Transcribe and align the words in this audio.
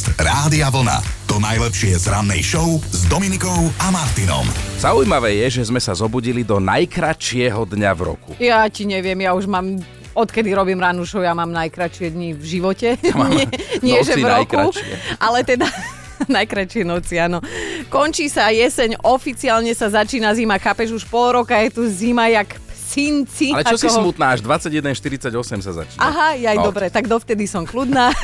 Podcast 0.00 0.16
Rádia 0.16 0.72
Vlna. 0.72 0.96
To 1.28 1.36
najlepšie 1.36 2.00
z 2.00 2.08
rannej 2.08 2.40
show 2.40 2.80
s 2.88 3.04
Dominikou 3.04 3.68
a 3.76 3.92
Martinom. 3.92 4.48
Zaujímavé 4.80 5.36
je, 5.44 5.60
že 5.60 5.68
sme 5.68 5.76
sa 5.76 5.92
zobudili 5.92 6.40
do 6.40 6.56
najkratšieho 6.56 7.68
dňa 7.68 7.90
v 7.92 8.00
roku. 8.08 8.32
Ja 8.40 8.64
ti 8.72 8.88
neviem, 8.88 9.20
ja 9.20 9.36
už 9.36 9.44
mám 9.44 9.76
odkedy 10.16 10.56
robím 10.56 10.80
ránu 10.80 11.04
show, 11.04 11.20
ja 11.20 11.36
mám 11.36 11.52
najkračšie 11.52 12.16
dni 12.16 12.32
v 12.32 12.44
živote. 12.48 12.96
mám 13.20 13.28
nie, 13.28 13.44
nie 13.84 14.00
že 14.00 14.16
v 14.16 14.24
roku, 14.24 14.72
ale 15.20 15.44
teda 15.44 15.68
najkračšie 16.40 16.80
noci, 16.88 17.20
áno. 17.20 17.44
Končí 17.92 18.32
sa 18.32 18.48
jeseň, 18.48 19.04
oficiálne 19.04 19.76
sa 19.76 19.92
začína 19.92 20.32
zima, 20.32 20.56
kapeš 20.56 20.96
už 20.96 21.04
pol 21.12 21.44
roka, 21.44 21.60
je 21.60 21.76
tu 21.76 21.84
zima 21.92 22.24
jak 22.32 22.56
psinci. 22.90 23.54
Ale 23.54 23.62
čo 23.64 23.78
si 23.78 23.86
ho- 23.86 23.94
smutná, 23.96 24.34
až 24.34 24.42
21.48 24.42 25.30
sa 25.62 25.72
začína. 25.72 26.02
Aha, 26.02 26.34
ja 26.34 26.50
No. 26.52 26.66
dobre, 26.66 26.90
tak 26.90 27.06
dovtedy 27.06 27.46
som 27.46 27.62
kľudná. 27.62 28.10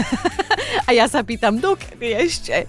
A 0.83 0.93
ja 0.93 1.07
sa 1.07 1.23
pýtam, 1.23 1.57
dokedy 1.57 2.15
ešte? 2.17 2.67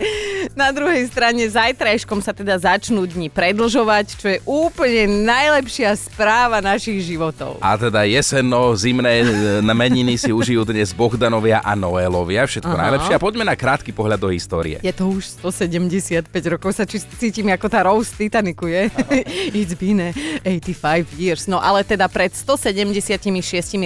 Na 0.54 0.70
druhej 0.70 1.06
strane 1.06 1.44
zajtrajškom 1.44 2.18
sa 2.18 2.32
teda 2.32 2.58
začnú 2.58 3.06
dni 3.06 3.30
predlžovať, 3.30 4.06
čo 4.16 4.28
je 4.28 4.38
úplne 4.44 5.06
najlepšia 5.24 5.94
správa 5.94 6.58
našich 6.58 7.04
životov. 7.04 7.58
A 7.60 7.76
teda 7.76 8.06
jesenno, 8.06 8.74
zimné 8.74 9.22
e, 9.22 9.26
meniny 9.62 10.18
si 10.18 10.32
užijú 10.32 10.66
dnes 10.66 10.90
Bohdanovia 10.92 11.62
a 11.62 11.74
Noélovia. 11.74 12.48
Všetko 12.48 12.70
Aha. 12.70 12.82
najlepšie. 12.88 13.14
A 13.14 13.22
poďme 13.22 13.44
na 13.44 13.54
krátky 13.54 13.92
pohľad 13.92 14.18
do 14.18 14.30
histórie. 14.30 14.82
Je 14.82 14.92
to 14.92 15.10
už 15.10 15.38
175 15.38 16.26
rokov, 16.48 16.74
sa 16.74 16.84
či, 16.84 16.98
cítim 17.18 17.50
ako 17.50 17.68
tá 17.68 17.86
Rose 17.86 18.10
z 18.10 18.26
Titanicu, 18.26 18.66
je? 18.66 18.90
It's 19.58 19.74
been 19.74 20.02
a 20.02 20.10
85 20.42 21.14
years. 21.16 21.46
No 21.46 21.60
ale 21.60 21.86
teda 21.88 22.12
pred 22.12 22.36
176 22.36 23.24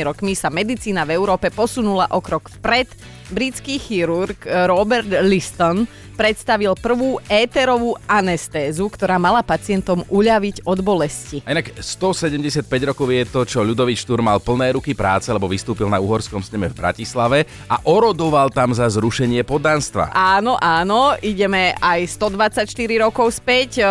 rokmi 0.01 0.33
sa 0.33 0.49
medicína 0.49 1.05
v 1.05 1.13
Európe 1.13 1.53
posunula 1.53 2.09
o 2.11 2.19
krok 2.19 2.49
vpred. 2.57 2.89
Britský 3.31 3.79
chirurg 3.79 4.37
eh, 4.45 4.67
Robert 4.67 5.07
Liston 5.23 5.87
predstavil 6.21 6.77
prvú 6.77 7.17
éterovú 7.25 7.97
anestézu, 8.05 8.85
ktorá 8.93 9.17
mala 9.17 9.41
pacientom 9.41 10.05
uľaviť 10.05 10.69
od 10.69 10.79
bolesti. 10.85 11.41
A 11.49 11.57
inak 11.57 11.73
175 11.81 12.61
rokov 12.85 13.09
je 13.09 13.23
to, 13.25 13.41
čo 13.41 13.65
Ľudovič 13.65 14.05
Štúr 14.05 14.21
mal 14.21 14.37
plné 14.37 14.77
ruky 14.77 14.93
práce, 14.93 15.33
lebo 15.33 15.49
vystúpil 15.49 15.89
na 15.89 15.97
uhorskom 15.97 16.45
sneme 16.45 16.69
v 16.69 16.77
Bratislave 16.77 17.49
a 17.65 17.81
orodoval 17.89 18.53
tam 18.53 18.69
za 18.75 18.85
zrušenie 18.85 19.41
poddanstva. 19.41 20.13
Áno, 20.13 20.61
áno, 20.61 21.17
ideme 21.25 21.73
aj 21.81 22.05
124 22.05 22.69
rokov 23.01 23.33
späť. 23.41 23.81
O, 23.81 23.89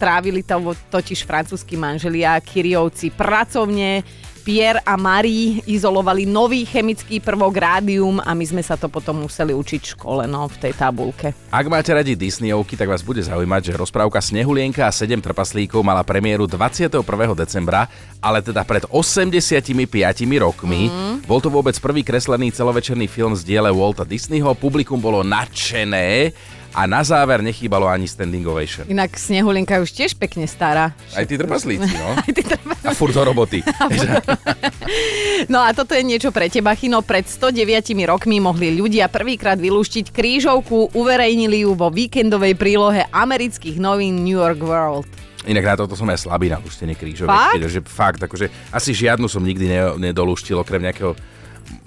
trávili 0.00 0.40
to 0.40 0.72
totiž 0.88 1.28
francúzski 1.28 1.76
manželia 1.76 2.40
Kyriovci 2.40 3.12
pracovne. 3.12 4.00
Pierre 4.48 4.80
a 4.80 4.96
Marie 4.96 5.60
izolovali 5.68 6.24
nový 6.24 6.64
chemický 6.64 7.20
prvok 7.20 7.52
rádium 7.52 8.16
a 8.16 8.32
my 8.32 8.40
sme 8.48 8.64
sa 8.64 8.80
to 8.80 8.88
potom 8.88 9.28
museli 9.28 9.52
učiť 9.52 9.80
v 9.84 9.92
škole, 9.92 10.22
no, 10.24 10.48
v 10.48 10.56
tej 10.56 10.72
tabulke. 10.72 11.36
Ak 11.52 11.68
máte 11.68 11.92
radi 11.92 12.16
Disneyovky, 12.16 12.72
tak 12.72 12.88
vás 12.88 13.04
bude 13.04 13.20
zaujímať, 13.20 13.68
že 13.68 13.76
rozprávka 13.76 14.24
Snehulienka 14.24 14.88
a 14.88 14.96
7 14.96 15.20
trpaslíkov 15.20 15.84
mala 15.84 16.00
premiéru 16.00 16.48
21. 16.48 17.04
decembra, 17.36 17.92
ale 18.24 18.40
teda 18.40 18.64
pred 18.64 18.88
85 18.88 19.68
rokmi. 20.40 20.88
Mm. 20.88 21.28
Bol 21.28 21.44
to 21.44 21.52
vôbec 21.52 21.76
prvý 21.76 22.00
kreslený 22.00 22.48
celovečerný 22.48 23.04
film 23.04 23.36
z 23.36 23.44
diele 23.44 23.68
Walta 23.68 24.08
Disneyho, 24.08 24.56
publikum 24.56 24.96
bolo 24.96 25.20
nadšené 25.20 26.32
a 26.70 26.84
na 26.84 27.00
záver 27.00 27.40
nechýbalo 27.40 27.86
ani 27.86 28.04
standing 28.04 28.44
ovation. 28.44 28.84
Inak 28.86 29.14
Snehulinka 29.14 29.80
už 29.80 29.90
tiež 29.90 30.14
pekne 30.14 30.44
stará. 30.44 30.92
Aj 31.12 31.24
tí 31.24 31.34
trpaslíci, 31.34 31.88
no. 31.88 32.08
Aj 32.24 32.30
ty 32.30 32.42
trpá- 32.42 32.76
A 32.88 32.94
furt 32.94 33.12
do 33.12 33.22
roboty. 33.22 33.60
No 35.46 35.60
a 35.60 35.72
toto 35.72 35.92
je 35.92 36.02
niečo 36.02 36.30
pre 36.30 36.48
teba, 36.48 36.72
Chino. 36.74 37.00
Pred 37.00 37.24
109 37.24 37.64
rokmi 38.04 38.38
mohli 38.38 38.74
ľudia 38.74 39.08
prvýkrát 39.08 39.56
vylúštiť 39.56 40.10
krížovku, 40.10 40.92
uverejnili 40.92 41.64
ju 41.64 41.72
vo 41.72 41.88
víkendovej 41.88 42.54
prílohe 42.54 43.04
amerických 43.08 43.76
novín 43.76 44.22
New 44.22 44.36
York 44.36 44.58
World. 44.58 45.08
Inak 45.46 45.64
na 45.64 45.74
toto 45.78 45.96
som 45.96 46.04
ja 46.04 46.18
slabý 46.18 46.50
na 46.50 46.60
luštenie 46.60 46.92
krížovek. 46.92 47.30
Fakt? 47.30 47.54
Keďže 47.56 47.80
fakt, 47.86 48.20
akože 48.20 48.46
asi 48.68 48.90
žiadnu 48.92 49.30
som 49.30 49.40
nikdy 49.40 49.64
ne, 49.64 49.80
nedolúštil, 50.10 50.58
okrem 50.58 50.82
nejakého 50.82 51.16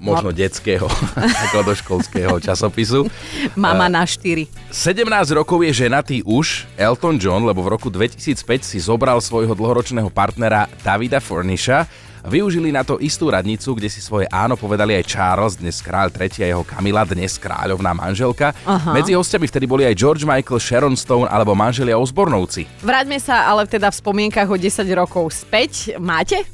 možno 0.02 0.34
detského, 0.34 0.90
školského 1.82 2.40
časopisu. 2.40 3.08
Mama 3.56 3.88
na 3.88 4.06
4. 4.06 4.48
17 4.74 5.08
rokov 5.38 5.62
je 5.62 5.86
ženatý 5.86 6.26
už 6.26 6.66
Elton 6.78 7.22
John, 7.22 7.46
lebo 7.46 7.62
v 7.62 7.72
roku 7.78 7.88
2005 7.94 8.66
si 8.66 8.78
zobral 8.82 9.22
svojho 9.22 9.54
dlhoročného 9.54 10.10
partnera 10.10 10.66
Davida 10.82 11.20
Furnisha. 11.20 11.86
Využili 12.22 12.70
na 12.70 12.86
to 12.86 13.02
istú 13.02 13.34
radnicu, 13.34 13.74
kde 13.74 13.90
si 13.90 13.98
svoje 13.98 14.30
áno 14.30 14.54
povedali 14.54 14.94
aj 14.94 15.10
Charles, 15.10 15.58
dnes 15.58 15.82
kráľ 15.82 16.14
tretia 16.14 16.46
jeho 16.46 16.62
Kamila, 16.62 17.02
dnes 17.02 17.42
kráľovná 17.42 17.98
manželka. 17.98 18.54
Aha. 18.62 18.94
Medzi 18.94 19.18
hostiami 19.18 19.50
vtedy 19.50 19.66
boli 19.66 19.90
aj 19.90 19.98
George 19.98 20.24
Michael, 20.24 20.62
Sharon 20.62 20.94
Stone 20.94 21.26
alebo 21.26 21.58
manželia 21.58 21.98
Osbornovci. 21.98 22.70
Vráťme 22.86 23.18
sa 23.18 23.50
ale 23.50 23.66
teda 23.66 23.90
v 23.90 23.98
spomienkach 23.98 24.46
o 24.46 24.58
10 24.58 24.86
rokov 24.94 25.34
späť. 25.34 25.98
Máte? 25.98 26.46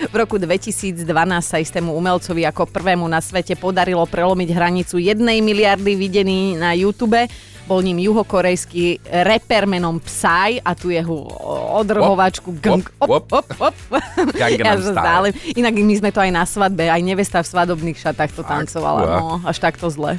V 0.00 0.14
roku 0.16 0.40
2012 0.40 1.04
sa 1.44 1.60
istému 1.60 1.92
umelcovi 1.92 2.48
ako 2.48 2.64
prvému 2.72 3.04
na 3.04 3.20
svete 3.20 3.52
podarilo 3.60 4.08
prelomiť 4.08 4.48
hranicu 4.56 4.96
1 4.96 5.20
miliardy 5.20 5.92
videní 5.92 6.56
na 6.56 6.72
YouTube. 6.72 7.28
Bol 7.70 7.86
ním 7.86 8.02
juhokorejský 8.02 8.98
reper 9.22 9.62
menom 9.70 10.02
Psy 10.02 10.58
a 10.58 10.74
tu 10.74 10.90
jeho 10.90 11.22
odrhovačku 11.78 12.58
gang. 12.58 12.82
Op, 12.98 13.30
op, 13.30 13.46
op. 13.62 13.76
Gangnam 14.34 14.82
ja 14.82 14.90
stále. 14.90 15.30
Inak 15.54 15.78
my 15.78 15.94
sme 15.94 16.10
to 16.10 16.18
aj 16.18 16.34
na 16.34 16.42
svadbe, 16.42 16.90
aj 16.90 16.98
nevesta 16.98 17.38
v 17.38 17.46
svadobných 17.46 17.94
šatách 17.94 18.34
to 18.34 18.42
tancovala. 18.42 19.02
No, 19.06 19.38
až 19.46 19.62
takto 19.62 19.86
zle. 19.86 20.18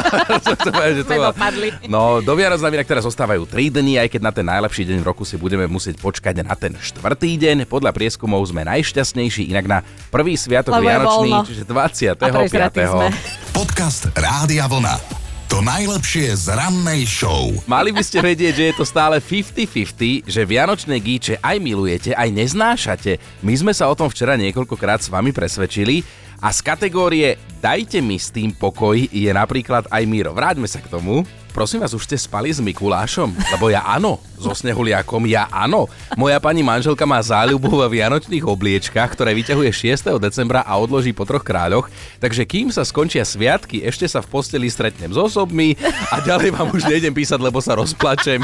Sme 1.06 1.16
dopadli. 1.30 1.70
No, 1.86 2.18
do 2.18 2.34
Vianoc 2.34 2.58
nám 2.58 2.74
inak 2.74 2.90
teraz 2.90 3.06
zostávajú 3.06 3.46
3 3.46 3.70
dni, 3.70 4.02
aj 4.02 4.08
keď 4.10 4.20
na 4.26 4.32
ten 4.34 4.46
najlepší 4.50 4.82
deň 4.90 4.98
v 4.98 5.06
roku 5.06 5.22
si 5.22 5.38
budeme 5.38 5.70
musieť 5.70 6.02
počkať 6.02 6.42
na 6.42 6.58
ten 6.58 6.74
štvrtý 6.74 7.38
deň. 7.38 7.56
Podľa 7.70 7.94
prieskumov 7.94 8.42
sme 8.50 8.66
najšťastnejší, 8.66 9.46
inak 9.54 9.66
na 9.70 9.78
prvý 10.10 10.34
sviatok 10.34 10.74
Lebo 10.74 10.90
Vianočný, 10.90 11.30
čiže 11.46 11.62
A 11.70 12.26
prezratí 12.34 12.82
sme. 12.82 13.06
25. 13.14 13.54
Podcast 13.54 14.02
Rádia 14.18 14.66
Vlna. 14.66 15.19
To 15.50 15.58
najlepšie 15.66 16.30
z 16.46 16.54
rannej 16.54 17.02
show. 17.10 17.50
Mali 17.66 17.90
by 17.90 18.06
ste 18.06 18.22
vedieť, 18.22 18.54
že 18.54 18.64
je 18.70 18.74
to 18.78 18.86
stále 18.86 19.18
50-50, 19.18 20.22
že 20.22 20.46
vianočné 20.46 20.94
gíče 21.02 21.42
aj 21.42 21.58
milujete, 21.58 22.14
aj 22.14 22.30
neznášate. 22.30 23.18
My 23.42 23.58
sme 23.58 23.74
sa 23.74 23.90
o 23.90 23.98
tom 23.98 24.06
včera 24.06 24.38
niekoľkokrát 24.38 25.02
s 25.02 25.10
vami 25.10 25.34
presvedčili 25.34 26.06
a 26.38 26.54
z 26.54 26.60
kategórie 26.62 27.34
Dajte 27.58 27.98
mi 27.98 28.22
s 28.22 28.30
tým 28.30 28.54
pokoj 28.54 28.94
je 28.94 29.30
napríklad 29.34 29.90
aj 29.90 30.06
Miro. 30.06 30.30
Vráťme 30.30 30.70
sa 30.70 30.78
k 30.78 30.86
tomu. 30.86 31.26
Prosím 31.50 31.82
vás, 31.82 31.90
už 31.90 32.06
ste 32.06 32.14
spali 32.14 32.54
s 32.54 32.62
Mikulášom? 32.62 33.34
Lebo 33.50 33.74
ja 33.74 33.82
áno, 33.82 34.22
so 34.38 34.54
Snehuliakom 34.54 35.26
ja 35.26 35.50
áno. 35.50 35.90
Moja 36.14 36.38
pani 36.38 36.62
manželka 36.64 37.04
má 37.04 37.20
záľubu 37.20 37.68
vo 37.68 37.86
vianočných 37.90 38.46
obliečkách, 38.46 39.10
ktoré 39.12 39.34
vyťahuje 39.34 39.68
6. 39.68 40.14
decembra 40.22 40.62
a 40.62 40.78
odloží 40.78 41.10
po 41.10 41.28
troch 41.28 41.42
kráľoch. 41.42 41.90
Takže 42.22 42.46
kým 42.46 42.70
sa 42.70 42.86
skončia 42.86 43.26
sviatky, 43.26 43.82
ešte 43.82 44.06
sa 44.06 44.22
v 44.22 44.30
posteli 44.30 44.70
stretnem 44.70 45.10
s 45.10 45.18
osobmi 45.18 45.74
a 46.14 46.22
ďalej 46.22 46.54
vám 46.54 46.70
už 46.70 46.88
nejdem 46.88 47.12
písať, 47.12 47.42
lebo 47.42 47.58
sa 47.58 47.76
rozplačem. 47.76 48.40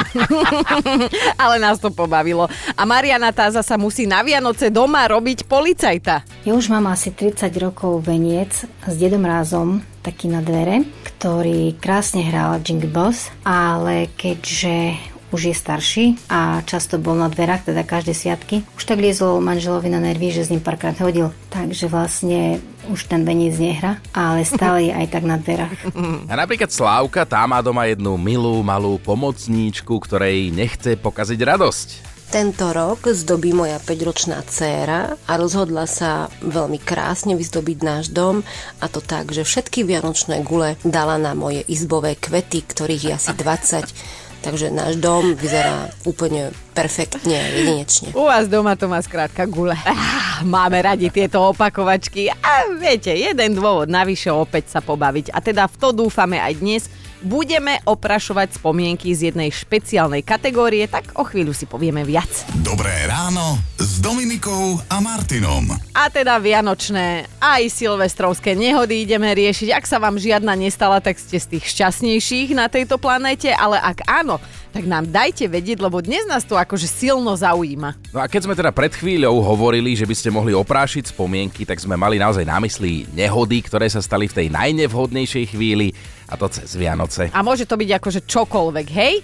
Ale 1.43 1.57
nás 1.63 1.81
to 1.81 1.89
pobavilo. 1.95 2.51
A 2.77 2.83
Mariana 2.85 3.31
tá 3.31 3.49
zasa 3.49 3.79
musí 3.81 4.05
na 4.05 4.21
Vianoce 4.27 4.69
doma 4.69 5.07
robiť 5.07 5.47
policajta. 5.47 6.27
Ja 6.45 6.53
už 6.53 6.69
mám 6.69 6.91
asi 6.91 7.15
30 7.15 7.49
rokov 7.63 8.05
veniec 8.05 8.67
s 8.67 8.95
dedom 8.99 9.25
Rázom, 9.25 9.96
taký 10.07 10.31
na 10.31 10.39
dvere, 10.39 10.87
ktorý 11.03 11.75
krásne 11.83 12.23
hral 12.23 12.63
Jingle 12.63 12.87
Boss, 12.87 13.35
ale 13.43 14.07
keďže 14.15 14.95
už 15.35 15.51
je 15.51 15.55
starší 15.59 16.05
a 16.31 16.63
často 16.63 17.03
bol 17.03 17.19
na 17.19 17.27
dverách, 17.27 17.75
teda 17.75 17.83
každé 17.83 18.15
sviatky, 18.15 18.63
už 18.79 18.87
tak 18.87 19.03
liezol 19.03 19.43
manželovi 19.43 19.91
na 19.91 19.99
nervy, 19.99 20.31
že 20.31 20.47
s 20.47 20.53
ním 20.55 20.63
párkrát 20.63 20.95
hodil. 21.03 21.35
Takže 21.51 21.91
vlastne 21.91 22.63
už 22.87 23.11
ten 23.11 23.27
veniec 23.27 23.59
nehra, 23.59 23.99
ale 24.15 24.47
stále 24.47 24.87
je 24.87 24.93
aj 24.95 25.07
tak 25.11 25.25
na 25.27 25.37
dverách. 25.43 25.91
A 26.31 26.35
napríklad 26.39 26.71
Slávka, 26.71 27.27
tá 27.27 27.43
má 27.51 27.59
doma 27.59 27.91
jednu 27.91 28.15
milú 28.15 28.63
malú 28.63 29.03
pomocníčku, 29.03 29.99
ktorej 29.99 30.55
nechce 30.55 30.95
pokaziť 30.95 31.41
radosť. 31.43 32.16
Tento 32.27 32.75
rok 32.75 33.07
zdobí 33.07 33.55
moja 33.55 33.79
5-ročná 33.79 34.43
dcéra 34.43 35.15
a 35.15 35.33
rozhodla 35.39 35.87
sa 35.87 36.27
veľmi 36.43 36.83
krásne 36.83 37.39
vyzdobiť 37.39 37.79
náš 37.87 38.11
dom 38.11 38.43
a 38.83 38.91
to 38.91 38.99
tak, 38.99 39.31
že 39.31 39.47
všetky 39.47 39.87
vianočné 39.87 40.43
gule 40.43 40.75
dala 40.83 41.23
na 41.23 41.39
moje 41.39 41.63
izbové 41.71 42.19
kvety, 42.19 42.67
ktorých 42.67 43.03
je 43.07 43.13
asi 43.15 43.31
20. 43.31 44.43
Takže 44.43 44.75
náš 44.75 44.99
dom 44.99 45.39
vyzerá 45.39 45.91
úplne 46.03 46.51
perfektne, 46.75 47.63
jedinečne. 47.63 48.11
U 48.15 48.27
vás 48.27 48.51
doma 48.51 48.75
to 48.75 48.91
má 48.91 48.99
skrátka 49.03 49.47
gule. 49.47 49.79
Ah, 49.87 50.43
máme 50.43 50.83
radi 50.83 51.11
tieto 51.15 51.55
opakovačky 51.55 52.31
a 52.31 52.75
viete, 52.75 53.15
jeden 53.15 53.55
dôvod 53.55 53.87
navyše 53.87 54.35
opäť 54.35 54.75
sa 54.75 54.81
pobaviť. 54.83 55.31
A 55.31 55.39
teda 55.39 55.71
v 55.71 55.77
to 55.79 55.95
dúfame 55.95 56.43
aj 56.43 56.53
dnes. 56.59 56.83
Budeme 57.25 57.81
oprašovať 57.89 58.61
spomienky 58.61 59.17
z 59.17 59.33
jednej 59.33 59.49
špeciálnej 59.49 60.21
kategórie, 60.21 60.85
tak 60.85 61.17
o 61.17 61.25
chvíľu 61.25 61.57
si 61.57 61.65
povieme 61.65 62.05
viac. 62.05 62.29
Dobré 62.61 62.93
ráno 63.09 63.57
s 63.81 64.05
Dominikou 64.05 64.77
a 64.93 65.01
Martinom. 65.01 65.73
A 65.97 66.13
teda 66.13 66.37
vianočné, 66.37 67.25
aj 67.41 67.73
silvestrovské 67.73 68.53
nehody 68.53 69.09
ideme 69.09 69.33
riešiť. 69.33 69.73
Ak 69.73 69.89
sa 69.89 69.97
vám 69.97 70.21
žiadna 70.21 70.53
nestala, 70.61 71.01
tak 71.01 71.17
ste 71.17 71.41
z 71.41 71.57
tých 71.57 71.65
šťastnejších 71.73 72.53
na 72.53 72.69
tejto 72.69 73.01
planéte, 73.01 73.49
ale 73.49 73.81
ak 73.81 74.05
áno, 74.05 74.37
tak 74.77 74.85
nám 74.85 75.09
dajte 75.09 75.49
vedieť, 75.49 75.81
lebo 75.81 76.05
dnes 76.05 76.29
nás 76.29 76.45
to 76.45 76.53
akože 76.53 76.85
silno 76.85 77.33
zaujíma. 77.33 77.97
No 78.13 78.21
a 78.21 78.29
keď 78.29 78.45
sme 78.45 78.53
teda 78.53 78.69
pred 78.77 78.93
chvíľou 78.93 79.41
hovorili, 79.41 79.97
že 79.97 80.05
by 80.05 80.13
ste 80.13 80.29
mohli 80.29 80.53
oprášiť 80.53 81.17
spomienky, 81.17 81.65
tak 81.65 81.81
sme 81.81 81.97
mali 81.97 82.21
naozaj 82.21 82.45
na 82.45 82.61
mysli 82.61 83.09
nehody, 83.17 83.65
ktoré 83.65 83.89
sa 83.89 84.05
stali 84.05 84.29
v 84.29 84.37
tej 84.37 84.47
najnevhodnejšej 84.53 85.57
chvíli 85.57 85.97
a 86.29 86.37
to 86.37 86.53
cez 86.53 86.77
Vianoce. 86.77 87.33
A 87.33 87.41
môže 87.41 87.65
to 87.65 87.81
byť 87.81 87.89
akože 87.97 88.21
čokoľvek, 88.29 88.87
hej? 88.93 89.15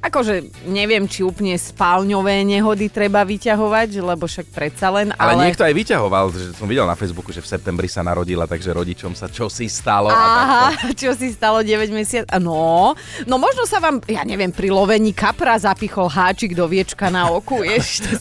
Akože 0.00 0.48
neviem, 0.64 1.04
či 1.04 1.20
úplne 1.20 1.52
spálňové 1.60 2.40
nehody 2.48 2.88
treba 2.88 3.20
vyťahovať, 3.20 4.00
lebo 4.00 4.24
však 4.24 4.48
predsa 4.48 4.88
len, 4.88 5.12
Ale, 5.12 5.36
ale... 5.36 5.52
niekto 5.52 5.60
aj 5.60 5.76
vyťahoval, 5.76 6.24
že 6.32 6.56
som 6.56 6.64
videl 6.64 6.88
na 6.88 6.96
Facebooku, 6.96 7.28
že 7.28 7.44
v 7.44 7.48
septembri 7.52 7.84
sa 7.84 8.00
narodila, 8.00 8.48
takže 8.48 8.72
rodičom 8.72 9.12
sa 9.12 9.28
čo 9.28 9.52
si 9.52 9.68
stalo. 9.68 10.08
a 10.08 10.16
Aha, 10.16 10.64
takto. 10.72 10.96
čo 11.04 11.12
si 11.12 11.28
stalo 11.36 11.60
9 11.60 11.92
mesiac? 11.92 12.24
No, 12.40 12.96
no 13.28 13.34
možno 13.36 13.68
sa 13.68 13.76
vám, 13.76 14.00
ja 14.08 14.24
neviem, 14.24 14.48
pri 14.48 14.72
lovení 14.72 15.12
kapra 15.12 15.60
zapichol 15.60 16.08
háčik 16.08 16.56
do 16.56 16.64
viečka 16.64 17.12
na 17.12 17.28
oku, 17.28 17.60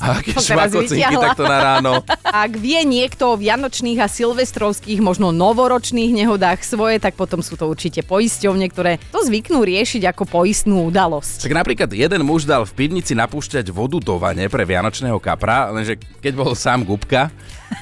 A 0.04 0.20
som 0.68 0.84
takto 1.24 1.44
na 1.48 1.58
ráno. 1.64 2.04
Ak 2.44 2.60
vie 2.60 2.84
niekto 2.84 3.34
o 3.34 3.40
vianočných 3.40 4.04
a 4.04 4.12
silvestrovských, 4.12 5.00
možno 5.00 5.32
novoročných 5.32 6.12
nehodách 6.12 6.60
svoje, 6.68 7.00
tak 7.00 7.16
potom 7.16 7.40
sú 7.40 7.56
to 7.56 7.72
určite 7.72 8.04
poisťovne, 8.04 8.68
ktoré 8.68 9.00
to 9.16 9.24
zvyknú 9.24 9.64
riešiť 9.64 10.12
ako 10.12 10.28
poistnú 10.28 10.92
udalosť. 10.92 11.48
Tak 11.48 11.69
napríklad 11.70 11.94
jeden 11.94 12.26
muž 12.26 12.50
dal 12.50 12.66
v 12.66 12.74
pivnici 12.74 13.14
napúšťať 13.14 13.70
vodu 13.70 14.02
do 14.02 14.18
vane 14.18 14.50
pre 14.50 14.66
vianočného 14.66 15.22
kapra, 15.22 15.70
lenže 15.70 16.02
keď 16.18 16.34
bol 16.34 16.58
sám 16.58 16.82
gubka 16.82 17.30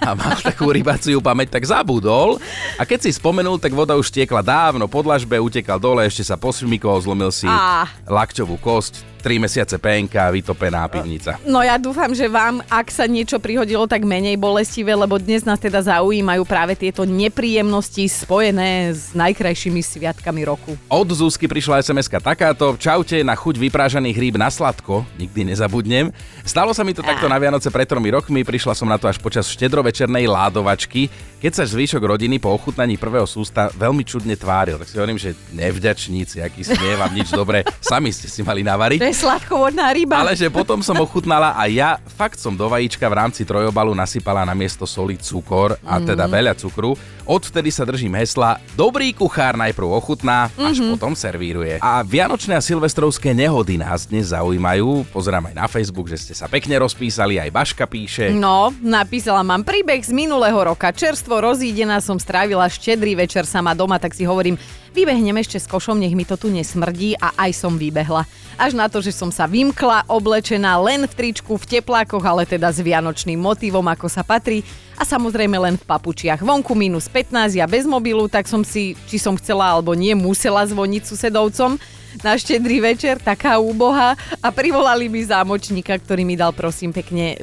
a 0.03 0.11
mal 0.11 0.35
takú 0.43 0.67
rybaciu 0.75 1.23
pamäť, 1.23 1.55
tak 1.55 1.63
zabudol 1.63 2.35
a 2.75 2.83
keď 2.83 3.07
si 3.07 3.15
spomenul, 3.15 3.55
tak 3.55 3.71
voda 3.71 3.95
už 3.95 4.11
tiekla 4.11 4.43
dávno 4.43 4.91
po 4.91 5.07
dlažbe, 5.07 5.39
utekal 5.39 5.79
dole, 5.79 6.03
ešte 6.03 6.27
sa 6.27 6.35
posvimikol, 6.35 6.99
zlomil 6.99 7.31
si 7.31 7.47
Á. 7.47 7.87
lakťovú 8.11 8.59
kosť, 8.59 9.16
3 9.27 9.43
mesiace 9.43 9.75
penka, 9.75 10.31
vytopená 10.31 10.87
pivnica. 10.87 11.35
No 11.43 11.59
ja 11.59 11.75
dúfam, 11.75 12.07
že 12.15 12.31
vám, 12.31 12.63
ak 12.71 12.87
sa 12.87 13.03
niečo 13.11 13.43
prihodilo, 13.43 13.83
tak 13.83 14.07
menej 14.07 14.39
bolestivé, 14.39 14.95
lebo 14.95 15.19
dnes 15.19 15.43
nás 15.43 15.59
teda 15.59 15.83
zaujímajú 15.83 16.47
práve 16.47 16.79
tieto 16.79 17.03
nepríjemnosti 17.03 18.07
spojené 18.07 18.95
s 18.95 19.11
najkrajšími 19.11 19.83
sviatkami 19.83 20.47
roku. 20.47 20.79
Od 20.87 21.09
Zuzky 21.11 21.43
prišla 21.43 21.83
sms 21.83 22.07
takáto. 22.23 22.79
Čaute, 22.79 23.19
na 23.19 23.35
chuť 23.35 23.59
vyprážaných 23.67 24.15
rýb 24.15 24.39
na 24.39 24.47
sladko. 24.47 25.03
Nikdy 25.19 25.51
nezabudnem. 25.51 26.15
Stalo 26.47 26.71
sa 26.71 26.87
mi 26.87 26.95
to 26.95 27.03
takto 27.03 27.27
na 27.27 27.35
Vianoce 27.35 27.67
pred 27.67 27.83
tromi 27.83 28.07
rokmi. 28.15 28.47
Prišla 28.47 28.79
som 28.79 28.87
na 28.87 28.95
to 28.95 29.11
až 29.11 29.19
počas 29.19 29.51
štedrovečernej 29.51 30.23
ládovačky, 30.23 31.11
keď 31.43 31.51
sa 31.51 31.63
zvyšok 31.67 31.99
rodiny 31.99 32.39
po 32.39 32.55
ochutnaní 32.55 32.95
prvého 32.95 33.27
sústa 33.27 33.67
veľmi 33.75 34.07
čudne 34.07 34.39
tváril. 34.39 34.79
Tak 34.79 34.87
si 34.87 34.95
hovorím, 34.95 35.19
že 35.19 35.35
nevďačníci, 35.51 36.39
aký 36.39 36.63
smie 36.63 36.95
vám 36.95 37.11
nič 37.11 37.35
dobre. 37.35 37.67
Sami 37.83 38.15
ste 38.15 38.31
si 38.31 38.39
mali 38.39 38.63
navariť. 38.63 39.16
Sladkovodná 39.17 39.89
ryba. 39.97 40.21
Ale 40.21 40.37
že 40.37 40.45
potom 40.45 40.85
som 40.85 40.93
ochutnala 41.01 41.57
a 41.57 41.65
ja 41.65 41.97
fakt 42.05 42.37
som 42.37 42.53
do 42.53 42.69
vajíčka 42.69 43.01
v 43.09 43.17
rámci 43.17 43.41
trojobalu 43.49 43.97
nasypala 43.97 44.45
na 44.45 44.53
miesto 44.53 44.85
soli 44.85 45.17
cukor 45.17 45.73
a 45.81 45.97
teda 45.97 46.29
veľa 46.29 46.53
cukru. 46.53 46.93
Odvtedy 47.25 47.73
sa 47.73 47.81
držím 47.81 48.13
hesla 48.13 48.61
Dobrý 48.77 49.11
kuchár 49.17 49.57
najprv 49.57 49.89
ochutná, 49.89 50.53
až 50.53 50.85
potom 50.85 51.17
servíruje. 51.17 51.81
A 51.81 52.05
vianočné 52.05 52.55
a 52.55 52.61
silvestrovské 52.61 53.33
nehody 53.33 53.81
nás 53.81 54.05
dnes 54.05 54.29
zaujímajú. 54.37 55.09
Pozerám 55.09 55.49
aj 55.49 55.55
na 55.57 55.65
Facebook, 55.65 56.13
že 56.13 56.21
ste 56.21 56.33
sa 56.37 56.45
pekne 56.45 56.77
rozpísali, 56.77 57.41
aj 57.41 57.49
Baška 57.49 57.89
píše. 57.89 58.29
No, 58.29 58.69
napísala 58.85 59.41
mám 59.41 59.65
príbeh 59.65 59.99
z 59.99 60.13
minulého 60.13 60.61
roka. 60.61 60.93
Čerstvo 60.93 61.41
rozídená 61.41 62.05
som 62.05 62.21
strávila 62.21 62.69
štedrý 62.69 63.17
večer 63.17 63.49
sama 63.49 63.73
doma, 63.73 63.97
tak 63.97 64.13
si 64.13 64.29
hovorím, 64.29 64.61
vybehnem 64.95 65.35
ešte 65.39 65.57
s 65.59 65.67
košom, 65.67 65.97
nech 65.99 66.13
mi 66.13 66.23
to 66.23 66.35
tu 66.37 66.51
nesmrdí 66.51 67.15
a 67.17 67.33
aj 67.35 67.51
som 67.55 67.75
vybehla. 67.75 68.27
Až 68.57 68.73
na 68.73 68.87
to, 68.87 69.03
že 69.03 69.13
som 69.13 69.29
sa 69.29 69.45
vymkla, 69.45 70.07
oblečená 70.09 70.77
len 70.81 71.05
v 71.05 71.13
tričku, 71.13 71.57
v 71.57 71.77
teplákoch, 71.77 72.23
ale 72.25 72.47
teda 72.47 72.71
s 72.73 72.81
vianočným 72.81 73.37
motívom, 73.37 73.85
ako 73.85 74.07
sa 74.09 74.25
patrí. 74.25 74.65
A 74.97 75.05
samozrejme 75.05 75.57
len 75.61 75.75
v 75.77 75.85
papučiach. 75.85 76.41
Vonku 76.41 76.73
minus 76.73 77.05
15, 77.05 77.53
ja 77.53 77.69
bez 77.69 77.85
mobilu, 77.85 78.25
tak 78.25 78.49
som 78.49 78.65
si, 78.65 78.97
či 79.05 79.21
som 79.21 79.37
chcela 79.37 79.77
alebo 79.77 79.93
nie, 79.93 80.17
musela 80.17 80.65
zvoniť 80.65 81.03
susedovcom 81.05 81.77
na 82.23 82.37
štedrý 82.37 82.81
večer, 82.81 83.21
taká 83.21 83.57
úboha 83.61 84.17
a 84.41 84.47
privolali 84.49 85.09
mi 85.09 85.25
zámočníka, 85.25 85.97
ktorý 85.97 86.23
mi 86.23 86.37
dal 86.37 86.53
prosím 86.53 86.93
pekne 86.93 87.37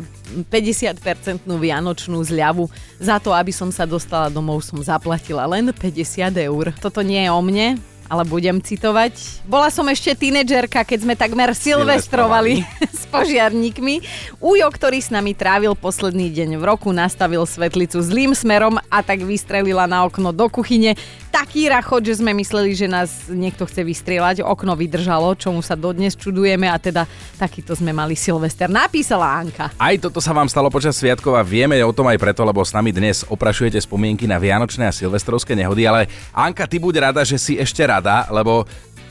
50-percentnú 0.50 1.60
vianočnú 1.60 2.18
zľavu. 2.24 2.66
Za 2.98 3.22
to, 3.22 3.30
aby 3.30 3.54
som 3.54 3.70
sa 3.70 3.86
dostala 3.86 4.32
domov, 4.32 4.64
som 4.66 4.80
zaplatila 4.82 5.46
len 5.46 5.70
50 5.70 6.34
eur. 6.34 6.74
Toto 6.80 7.04
nie 7.04 7.22
je 7.22 7.30
o 7.30 7.42
mne, 7.44 7.78
ale 8.08 8.22
budem 8.28 8.60
citovať. 8.60 9.44
Bola 9.48 9.72
som 9.72 9.88
ešte 9.88 10.12
tínedžerka, 10.12 10.84
keď 10.84 10.98
sme 11.02 11.14
takmer 11.16 11.56
silvestrovali 11.56 12.62
s 13.00 13.08
požiarníkmi. 13.08 14.04
Ujo, 14.44 14.66
ktorý 14.68 15.00
s 15.00 15.08
nami 15.08 15.32
trávil 15.32 15.72
posledný 15.74 16.28
deň 16.28 16.60
v 16.60 16.64
roku, 16.64 16.92
nastavil 16.92 17.48
svetlicu 17.48 18.04
zlým 18.04 18.36
smerom 18.36 18.76
a 18.92 18.98
tak 19.00 19.24
vystrelila 19.24 19.88
na 19.88 20.04
okno 20.04 20.30
do 20.30 20.46
kuchyne. 20.52 20.96
Taký 21.34 21.66
rachot, 21.66 22.06
že 22.06 22.22
sme 22.22 22.30
mysleli, 22.30 22.78
že 22.78 22.86
nás 22.86 23.26
niekto 23.26 23.66
chce 23.66 23.82
vystrieľať. 23.82 24.46
Okno 24.46 24.78
vydržalo, 24.78 25.34
čomu 25.34 25.66
sa 25.66 25.74
dodnes 25.74 26.14
čudujeme 26.14 26.70
a 26.70 26.78
teda 26.78 27.10
takýto 27.34 27.74
sme 27.74 27.90
mali 27.90 28.14
Silvester. 28.14 28.70
Napísala 28.70 29.42
Anka. 29.42 29.74
Aj 29.74 29.98
toto 29.98 30.22
sa 30.22 30.30
vám 30.30 30.46
stalo 30.46 30.70
počas 30.70 30.94
sviatkov 30.94 31.34
a 31.34 31.42
vieme 31.42 31.74
o 31.82 31.90
tom 31.90 32.06
aj 32.06 32.22
preto, 32.22 32.46
lebo 32.46 32.62
s 32.62 32.70
nami 32.70 32.94
dnes 32.94 33.26
oprašujete 33.26 33.82
spomienky 33.82 34.30
na 34.30 34.38
Vianočné 34.38 34.86
a 34.86 34.94
Silvestrovské 34.94 35.58
nehody, 35.58 35.90
ale 35.90 36.06
Anka, 36.30 36.70
ty 36.70 36.78
buď 36.78 37.10
rada, 37.10 37.26
že 37.26 37.34
si 37.34 37.58
ešte 37.58 37.82
rada, 37.82 38.30
lebo 38.30 38.62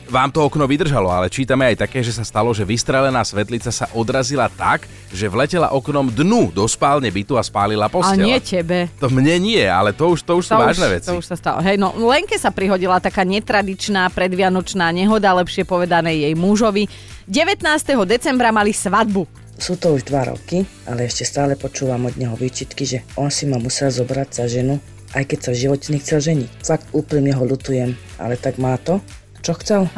vám 0.08 0.30
to 0.32 0.44
okno 0.44 0.66
vydržalo, 0.66 1.08
ale 1.08 1.32
čítame 1.32 1.70
aj 1.74 1.88
také, 1.88 2.04
že 2.04 2.16
sa 2.16 2.24
stalo, 2.26 2.52
že 2.52 2.68
vystrelená 2.68 3.22
svetlica 3.22 3.72
sa 3.72 3.88
odrazila 3.92 4.48
tak, 4.48 4.86
že 5.14 5.30
vletela 5.30 5.72
oknom 5.72 6.10
dnu 6.10 6.50
do 6.52 6.66
spálne 6.66 7.08
bytu 7.08 7.38
a 7.38 7.44
spálila 7.46 7.88
A 7.88 7.94
posteľ. 7.94 8.26
nie 8.26 8.40
tebe. 8.42 8.90
To 8.98 9.08
mne 9.08 9.38
nie, 9.40 9.64
ale 9.64 9.94
to 9.94 10.14
už, 10.14 10.26
to 10.26 10.40
už 10.40 10.46
sú 10.50 10.54
vážne 10.58 10.88
veci. 10.90 11.08
To 11.12 11.20
už 11.22 11.28
sa 11.30 11.38
stalo. 11.38 11.62
Hej, 11.62 11.78
no 11.78 11.94
Lenke 11.96 12.36
sa 12.36 12.50
prihodila 12.50 12.98
taká 12.98 13.22
netradičná 13.24 14.10
predvianočná 14.12 14.90
nehoda, 14.90 15.34
lepšie 15.38 15.64
povedané 15.68 16.16
jej 16.18 16.34
mužovi. 16.34 16.90
19. 17.30 17.64
decembra 18.04 18.52
mali 18.52 18.76
svadbu. 18.76 19.26
Sú 19.54 19.78
to 19.78 19.94
už 19.94 20.10
dva 20.10 20.34
roky, 20.34 20.66
ale 20.90 21.06
ešte 21.06 21.24
stále 21.24 21.54
počúvam 21.54 22.10
od 22.10 22.18
neho 22.18 22.34
výčitky, 22.34 22.84
že 22.84 23.00
on 23.16 23.30
si 23.30 23.46
ma 23.46 23.62
musel 23.62 23.94
zobrať 23.94 24.28
za 24.34 24.46
ženu, 24.50 24.82
aj 25.14 25.30
keď 25.30 25.40
sa 25.40 25.52
v 25.54 25.62
živote 25.62 25.88
nechcel 25.94 26.20
ženiť. 26.20 26.50
Fakt 26.66 26.90
úplne 26.90 27.30
ho 27.38 27.46
lutujem, 27.46 27.94
ale 28.18 28.34
tak 28.34 28.58
má 28.58 28.76
to, 28.82 28.98
čo 29.44 29.54
chcel. 29.60 29.92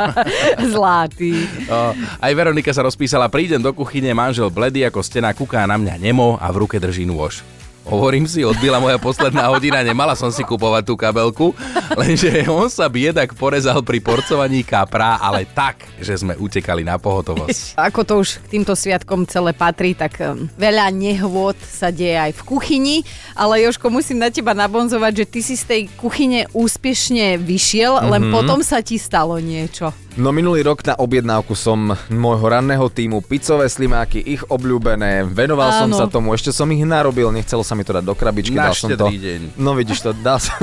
Zlatý. 0.72 1.44
O, 1.66 1.92
aj 2.22 2.32
Veronika 2.32 2.70
sa 2.70 2.86
rozpísala, 2.86 3.26
prídem 3.26 3.58
do 3.58 3.74
kuchyne, 3.74 4.14
manžel 4.14 4.48
bledý 4.54 4.86
ako 4.86 5.02
stena, 5.02 5.34
kúká 5.34 5.66
na 5.66 5.74
mňa 5.74 5.98
nemo 5.98 6.38
a 6.38 6.46
v 6.54 6.62
ruke 6.62 6.78
drží 6.78 7.02
nôž. 7.02 7.42
Hovorím 7.84 8.24
si, 8.24 8.40
odbila 8.40 8.80
moja 8.80 8.96
posledná 8.96 9.52
hodina, 9.52 9.84
nemala 9.84 10.16
som 10.16 10.32
si 10.32 10.40
kupovať 10.40 10.88
tú 10.88 10.96
kabelku, 10.96 11.52
lenže 12.00 12.48
on 12.48 12.72
sa 12.72 12.88
biedak 12.88 13.36
porezal 13.36 13.84
pri 13.84 14.00
porcovaní 14.00 14.64
kapra, 14.64 15.20
ale 15.20 15.44
tak, 15.44 15.84
že 16.00 16.16
sme 16.16 16.32
utekali 16.32 16.80
na 16.80 16.96
pohotovosť. 16.96 17.76
Ako 17.76 18.00
to 18.08 18.24
už 18.24 18.40
k 18.40 18.56
týmto 18.56 18.72
sviatkom 18.72 19.28
celé 19.28 19.52
patrí, 19.52 19.92
tak 19.92 20.16
um, 20.24 20.48
veľa 20.56 20.88
nehôd 20.96 21.60
sa 21.60 21.92
deje 21.92 22.16
aj 22.16 22.32
v 22.40 22.42
kuchyni, 22.48 22.96
ale 23.36 23.60
Joško, 23.68 23.92
musím 23.92 24.16
na 24.24 24.32
teba 24.32 24.56
nabonzovať, 24.56 25.12
že 25.20 25.24
ty 25.28 25.40
si 25.44 25.54
z 25.60 25.64
tej 25.68 25.82
kuchyne 26.00 26.48
úspešne 26.56 27.36
vyšiel, 27.36 28.00
mm-hmm. 28.00 28.12
len 28.16 28.22
potom 28.32 28.64
sa 28.64 28.80
ti 28.80 28.96
stalo 28.96 29.36
niečo. 29.36 29.92
No 30.14 30.30
minulý 30.30 30.62
rok 30.62 30.86
na 30.86 30.94
objednávku 30.94 31.58
som 31.58 31.90
môjho 32.06 32.46
ranného 32.46 32.86
týmu 32.86 33.18
pizzové 33.26 33.66
slimáky, 33.66 34.22
ich 34.22 34.46
obľúbené, 34.46 35.26
venoval 35.26 35.74
som 35.74 35.90
Áno. 35.90 35.98
sa 35.98 36.06
tomu, 36.06 36.30
ešte 36.30 36.54
som 36.54 36.70
ich 36.70 36.86
narobil, 36.86 37.34
nechcelo 37.34 37.66
sa 37.66 37.73
mi 37.74 37.84
to 37.84 37.92
dať 37.94 38.04
do 38.06 38.14
krabičky, 38.14 38.54
Na 38.56 38.70
dal 38.70 38.74
som 38.74 38.90
to... 38.90 39.06
deň. 39.10 39.58
No 39.58 39.74
vidíš 39.74 40.00
to, 40.00 40.10
dal 40.14 40.38
som, 40.38 40.54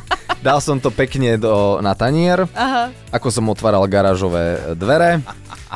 dal 0.46 0.58
som 0.62 0.76
to 0.78 0.88
pekne 0.90 1.36
do, 1.36 1.78
na 1.84 1.92
tanier, 1.94 2.46
Aha. 2.54 2.90
ako 3.10 3.28
som 3.30 3.44
otváral 3.50 3.82
garážové 3.90 4.74
dvere. 4.74 5.20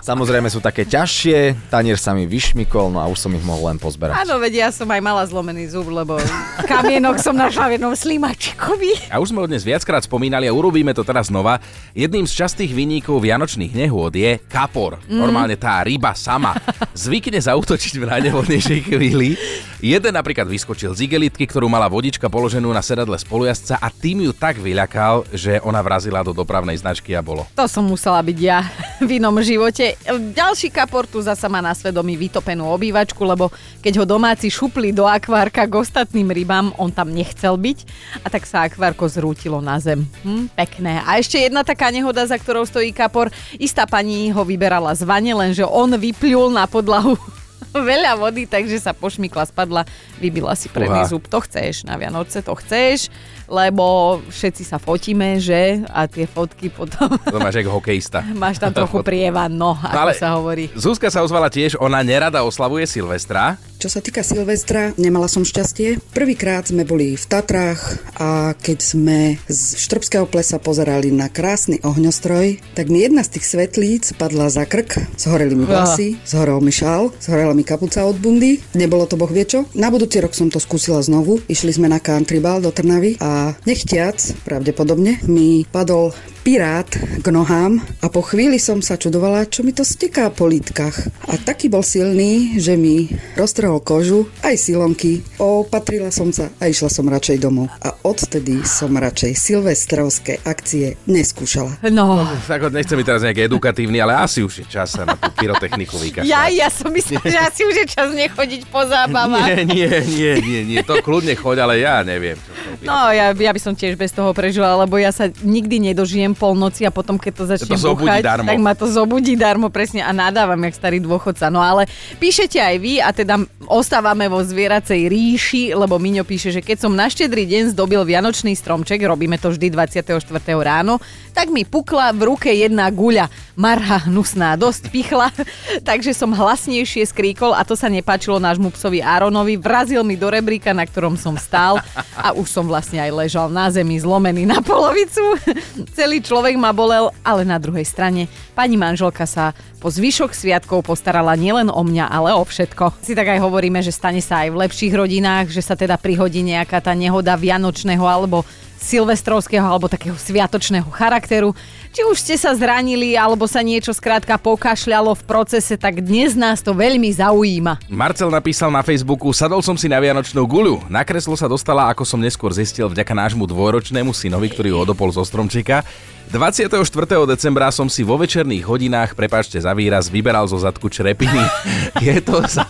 Samozrejme 0.01 0.49
sú 0.49 0.65
také 0.65 0.89
ťažšie, 0.89 1.69
tanier 1.69 2.01
sa 2.01 2.17
mi 2.17 2.25
vyšmikol, 2.25 2.89
no 2.89 3.05
a 3.05 3.07
už 3.13 3.29
som 3.29 3.31
ich 3.37 3.45
mohol 3.45 3.69
len 3.69 3.77
pozberať. 3.77 4.25
Áno, 4.25 4.41
veď 4.41 4.65
ja 4.65 4.69
som 4.73 4.89
aj 4.89 5.03
mala 5.05 5.21
zlomený 5.29 5.69
zub, 5.77 5.93
lebo 5.93 6.17
kamienok 6.65 7.21
som 7.21 7.37
našla 7.37 7.69
v 7.69 7.73
jednom 7.77 7.93
slimačikovi. 7.93 9.13
A 9.13 9.21
už 9.21 9.37
sme 9.37 9.45
ho 9.45 9.51
dnes 9.51 9.61
viackrát 9.61 10.01
spomínali 10.01 10.49
a 10.49 10.57
urobíme 10.57 10.97
to 10.97 11.05
teraz 11.05 11.29
znova. 11.29 11.61
Jedným 11.93 12.25
z 12.25 12.33
častých 12.41 12.73
vyníkov 12.73 13.21
vianočných 13.21 13.77
nehôd 13.77 14.17
je 14.17 14.41
kapor. 14.49 14.97
Mm. 15.05 15.21
Normálne 15.21 15.57
tá 15.61 15.85
ryba 15.85 16.17
sama 16.17 16.57
zvykne 16.97 17.37
zautočiť 17.37 18.01
v 18.01 18.09
najnevhodnejšej 18.09 18.81
chvíli. 18.89 19.37
Jeden 19.85 20.17
napríklad 20.17 20.49
vyskočil 20.49 20.97
z 20.97 21.05
igelitky, 21.05 21.45
ktorú 21.45 21.69
mala 21.69 21.93
vodička 21.93 22.33
položenú 22.33 22.73
na 22.73 22.81
sedadle 22.81 23.21
spolujazca 23.21 23.77
a 23.77 23.93
tým 23.93 24.25
ju 24.25 24.33
tak 24.33 24.55
tak 24.55 24.63
vyľakal, 24.63 25.27
že 25.35 25.59
ona 25.67 25.83
vrazila 25.83 26.23
do 26.23 26.31
dopravnej 26.31 26.79
značky 26.79 27.11
a 27.19 27.25
bolo. 27.25 27.43
To 27.59 27.67
som 27.67 27.83
musela 27.83 28.23
byť 28.23 28.39
ja 28.39 28.63
v 29.03 29.19
inom 29.19 29.35
živote. 29.43 29.84
Ďalší 30.33 30.73
kapor 30.73 31.05
tu 31.05 31.21
zasa 31.21 31.51
má 31.53 31.61
na 31.61 31.77
svedomí 31.77 32.17
vytopenú 32.17 32.71
obývačku, 32.73 33.21
lebo 33.27 33.53
keď 33.85 34.01
ho 34.01 34.05
domáci 34.09 34.49
šupli 34.49 34.95
do 34.95 35.05
akvárka 35.05 35.69
k 35.69 35.75
ostatným 35.77 36.33
rybám, 36.33 36.73
on 36.81 36.89
tam 36.89 37.13
nechcel 37.13 37.61
byť 37.61 37.79
a 38.25 38.27
tak 38.33 38.49
sa 38.49 38.65
akvárko 38.65 39.05
zrútilo 39.11 39.61
na 39.61 39.77
zem. 39.83 40.09
Hm, 40.25 40.49
pekné. 40.57 41.05
A 41.05 41.21
ešte 41.21 41.37
jedna 41.37 41.67
taká 41.67 41.93
nehoda, 41.93 42.25
za 42.25 42.41
ktorou 42.41 42.65
stojí 42.65 42.95
kapor. 42.97 43.29
Istá 43.61 43.85
pani 43.85 44.33
ho 44.33 44.43
vyberala 44.47 44.97
z 44.97 45.05
vane, 45.05 45.37
lenže 45.37 45.67
on 45.67 45.93
vyplul 45.99 46.49
na 46.49 46.65
podlahu 46.65 47.19
veľa 47.75 48.15
vody, 48.15 48.47
takže 48.47 48.79
sa 48.79 48.95
pošmykla, 48.95 49.51
spadla, 49.51 49.83
vybila 50.23 50.55
si 50.55 50.71
predný 50.71 51.03
zub. 51.11 51.27
To 51.27 51.43
chceš 51.43 51.83
na 51.83 51.99
Vianoce, 51.99 52.39
to 52.45 52.55
chceš, 52.55 53.11
lebo 53.49 54.19
všetci 54.29 54.63
sa 54.65 54.81
fotíme, 54.81 55.41
že? 55.41 55.85
A 55.91 56.07
tie 56.09 56.25
fotky 56.29 56.69
potom... 56.73 57.09
To 57.29 57.39
máš 57.41 57.61
ako 57.61 57.81
hokejista. 57.81 58.25
Máš 58.45 58.61
tam 58.61 58.73
trochu 58.75 59.01
prievan, 59.01 59.53
no, 59.55 59.77
ako 59.79 59.99
ale- 59.99 60.15
sa 60.17 60.37
hovorí. 60.37 60.69
Zuzka 60.77 61.09
sa 61.09 61.25
ozvala 61.25 61.49
tiež, 61.49 61.77
ona 61.81 62.03
nerada 62.05 62.45
oslavuje 62.45 62.85
Silvestra. 62.85 63.57
Čo 63.79 63.89
sa 63.93 64.01
týka 64.01 64.25
Silvestra, 64.25 64.97
nemala 64.97 65.29
som 65.29 65.45
šťastie. 65.45 66.01
Prvýkrát 66.17 66.65
sme 66.65 66.89
boli 66.89 67.21
v 67.21 67.25
Tatrách 67.29 68.01
a 68.17 68.57
keď 68.57 68.79
sme 68.81 69.37
z 69.45 69.61
Štrbského 69.77 70.25
plesa 70.25 70.57
pozerali 70.57 71.13
na 71.13 71.29
krásny 71.29 71.85
ohňostroj, 71.85 72.65
tak 72.73 72.89
mi 72.89 73.05
jedna 73.05 73.21
z 73.21 73.37
tých 73.37 73.45
svetlíc 73.45 74.17
padla 74.17 74.49
za 74.49 74.65
krk, 74.65 75.21
zhoreli 75.21 75.53
mi 75.53 75.69
vlasy, 75.69 76.17
zhorel 76.25 76.65
mi 76.65 76.73
šál, 76.73 77.13
zhorela 77.21 77.53
mi 77.53 77.61
kapuca 77.61 78.09
od 78.09 78.17
bundy, 78.17 78.57
nebolo 78.73 79.05
to 79.05 79.21
boh 79.21 79.29
vie 79.29 79.45
čo. 79.45 79.69
Na 79.77 79.93
budúci 79.93 80.17
rok 80.25 80.33
som 80.33 80.49
to 80.49 80.57
skúsila 80.57 81.05
znovu, 81.05 81.45
išli 81.45 81.77
sme 81.77 81.93
na 81.93 82.01
country 82.01 82.41
ball 82.41 82.65
do 82.65 82.73
Trnavy 82.73 83.21
a 83.35 83.59
nechtiac, 83.67 84.15
pravdepodobne, 84.47 85.19
mi 85.27 85.67
padol 85.67 86.15
pirát 86.45 86.87
k 87.25 87.27
nohám 87.33 87.81
a 87.99 88.13
po 88.13 88.21
chvíli 88.21 88.61
som 88.61 88.79
sa 88.79 89.01
čudovala, 89.01 89.49
čo 89.49 89.65
mi 89.65 89.73
to 89.73 89.81
steká 89.81 90.29
po 90.29 90.45
lítkach. 90.45 90.93
A 91.25 91.41
taký 91.41 91.73
bol 91.73 91.81
silný, 91.81 92.61
že 92.61 92.77
mi 92.77 93.09
roztrhol 93.35 93.81
kožu, 93.81 94.29
aj 94.45 94.55
silonky. 94.61 95.25
Opatrila 95.41 96.13
som 96.13 96.31
sa 96.31 96.53
a 96.61 96.69
išla 96.69 96.93
som 96.93 97.09
radšej 97.09 97.41
domov. 97.41 97.73
A 97.81 97.97
odtedy 98.05 98.61
som 98.63 98.93
radšej 98.93 99.33
silvestrovské 99.35 100.45
akcie 100.45 101.01
neskúšala. 101.09 101.81
No, 101.89 102.29
Tak 102.45 102.69
nechcem 102.71 103.01
byť 103.01 103.07
teraz 103.09 103.25
nejaký 103.25 103.49
edukatívny, 103.49 103.99
ale 103.99 104.13
asi 104.15 104.45
už 104.45 104.63
je 104.63 104.67
čas 104.69 104.93
sa 104.93 105.09
na 105.09 105.17
tú 105.17 105.33
pyrotechniku 105.35 105.97
vykašľať. 105.97 106.29
ja, 106.29 106.53
ja 106.53 106.69
som 106.69 106.93
myslela, 106.93 107.25
že 107.25 107.41
asi 107.41 107.65
už 107.65 107.75
je 107.83 107.87
čas 107.89 108.13
nechodiť 108.13 108.69
po 108.69 108.85
zábavách. 108.85 109.65
Nie, 109.65 109.65
nie, 109.65 109.89
nie, 110.13 110.33
nie, 110.45 110.61
nie, 110.77 110.81
to 110.85 111.01
kľudne 111.01 111.33
choď, 111.35 111.57
ale 111.65 111.81
ja 111.81 112.05
neviem. 112.05 112.37
Čo 112.37 112.53
No, 112.83 113.13
ja, 113.13 113.31
ja 113.31 113.53
by 113.53 113.61
som 113.61 113.73
tiež 113.73 113.95
bez 113.95 114.11
toho 114.11 114.33
prežila, 114.33 114.75
lebo 114.75 114.97
ja 114.97 115.11
sa 115.11 115.29
nikdy 115.29 115.93
nedožijem 115.93 116.33
polnoci 116.33 116.83
a 116.83 116.91
potom, 116.91 117.15
keď 117.15 117.33
to 117.33 117.45
začne 117.47 117.77
To 117.77 117.95
buchať, 117.95 118.23
darmo. 118.25 118.49
tak 118.49 118.59
ma 118.59 118.73
to 118.73 118.87
zobudí 118.87 119.37
darmo 119.37 119.69
presne 119.69 120.01
a 120.01 120.11
nadávam, 120.11 120.59
jak 120.65 120.75
starý 120.75 120.99
dôchodca. 120.99 121.47
No 121.49 121.61
ale 121.61 121.87
píšete 122.17 122.59
aj 122.59 122.77
vy 122.81 122.99
a 122.99 123.11
teda 123.11 123.39
ostávame 123.67 124.27
vo 124.27 124.41
zvieracej 124.41 125.07
ríši, 125.07 125.63
lebo 125.73 126.01
Miňo 126.01 126.25
píše, 126.25 126.51
že 126.51 126.59
keď 126.59 126.89
som 126.89 126.93
na 126.93 127.07
štedrý 127.07 127.45
deň 127.45 127.77
zdobil 127.77 128.03
vianočný 128.03 128.57
stromček, 128.57 128.99
robíme 129.01 129.37
to 129.37 129.53
vždy 129.53 129.69
24. 129.69 130.25
ráno, 130.59 130.99
tak 131.31 131.51
mi 131.51 131.63
pukla 131.63 132.11
v 132.11 132.27
ruke 132.27 132.49
jedna 132.49 132.89
guľa. 132.89 133.29
Marha 133.55 134.03
hnusná, 134.05 134.59
dosť 134.59 134.91
pichla, 134.91 135.31
takže 135.89 136.11
som 136.11 136.35
hlasnejšie 136.35 137.07
skríkol 137.07 137.55
a 137.55 137.63
to 137.63 137.79
sa 137.79 137.87
nepáčilo 137.87 138.39
nášmu 138.39 138.75
psovi 138.75 138.99
Áronovi. 138.99 139.55
Vrazil 139.55 140.03
mi 140.03 140.19
do 140.19 140.27
rebríka, 140.27 140.75
na 140.75 140.83
ktorom 140.83 141.15
som 141.15 141.39
stál 141.39 141.79
a 142.17 142.35
už 142.35 142.49
som 142.51 142.64
vlastne 142.67 143.01
aj 143.01 143.11
ležal 143.13 143.47
na 143.53 143.71
zemi 143.71 143.97
zlomený 144.01 144.49
na 144.49 144.59
polovicu. 144.61 145.39
Celý 145.97 146.21
človek 146.25 146.59
ma 146.59 146.75
bolel, 146.75 147.13
ale 147.23 147.45
na 147.45 147.61
druhej 147.61 147.85
strane 147.85 148.27
pani 148.53 148.75
manželka 148.75 149.25
sa 149.25 149.57
po 149.79 149.93
zvyšok 149.93 150.33
sviatkov 150.33 150.85
postarala 150.89 151.37
nielen 151.37 151.69
o 151.69 151.83
mňa, 151.85 152.09
ale 152.09 152.33
o 152.33 152.43
všetko. 152.43 153.05
Si 153.05 153.13
tak 153.13 153.37
aj 153.37 153.45
hovoríme, 153.45 153.85
že 153.85 153.93
stane 153.93 154.25
sa 154.25 154.43
aj 154.45 154.53
v 154.53 154.61
lepších 154.65 154.93
rodinách, 154.97 155.53
že 155.53 155.61
sa 155.61 155.77
teda 155.77 156.01
prihodí 156.01 156.41
nejaká 156.41 156.81
tá 156.81 156.97
nehoda 156.97 157.37
vianočného 157.37 158.03
alebo 158.03 158.43
silvestrovského 158.85 159.65
alebo 159.65 159.89
takého 159.89 160.17
sviatočného 160.17 160.89
charakteru. 160.93 161.57
Či 161.95 162.03
už 162.11 162.19
ste 162.19 162.35
sa 162.35 162.51
zranili 162.51 163.15
alebo 163.15 163.47
sa 163.47 163.63
niečo 163.63 163.95
skrátka 163.95 164.35
pokašľalo 164.35 165.15
v 165.15 165.23
procese, 165.31 165.79
tak 165.79 166.03
dnes 166.03 166.35
nás 166.35 166.59
to 166.59 166.75
veľmi 166.75 167.07
zaujíma. 167.07 167.87
Marcel 167.87 168.35
napísal 168.35 168.75
na 168.75 168.83
Facebooku, 168.83 169.31
sadol 169.31 169.63
som 169.63 169.79
si 169.79 169.87
na 169.87 170.03
vianočnú 170.03 170.43
guľu. 170.43 170.91
Na 170.91 171.07
kreslo 171.07 171.39
sa 171.39 171.47
dostala, 171.47 171.87
ako 171.95 172.03
som 172.03 172.19
neskôr 172.19 172.51
zistil, 172.51 172.91
vďaka 172.91 173.15
nášmu 173.15 173.47
dvojročnému 173.47 174.11
synovi, 174.11 174.51
ktorý 174.51 174.75
ho 174.75 174.83
odopol 174.83 175.15
zo 175.15 175.23
stromčeka. 175.23 175.87
24. 176.35 176.83
decembra 177.31 177.71
som 177.71 177.87
si 177.87 178.03
vo 178.03 178.19
večerných 178.19 178.67
hodinách, 178.67 179.15
prepáčte 179.15 179.63
za 179.63 179.71
výraz, 179.71 180.11
vyberal 180.11 180.51
zo 180.51 180.59
zadku 180.59 180.91
črepiny. 180.91 181.47
je 182.11 182.19
to... 182.27 182.43
Za... 182.43 182.67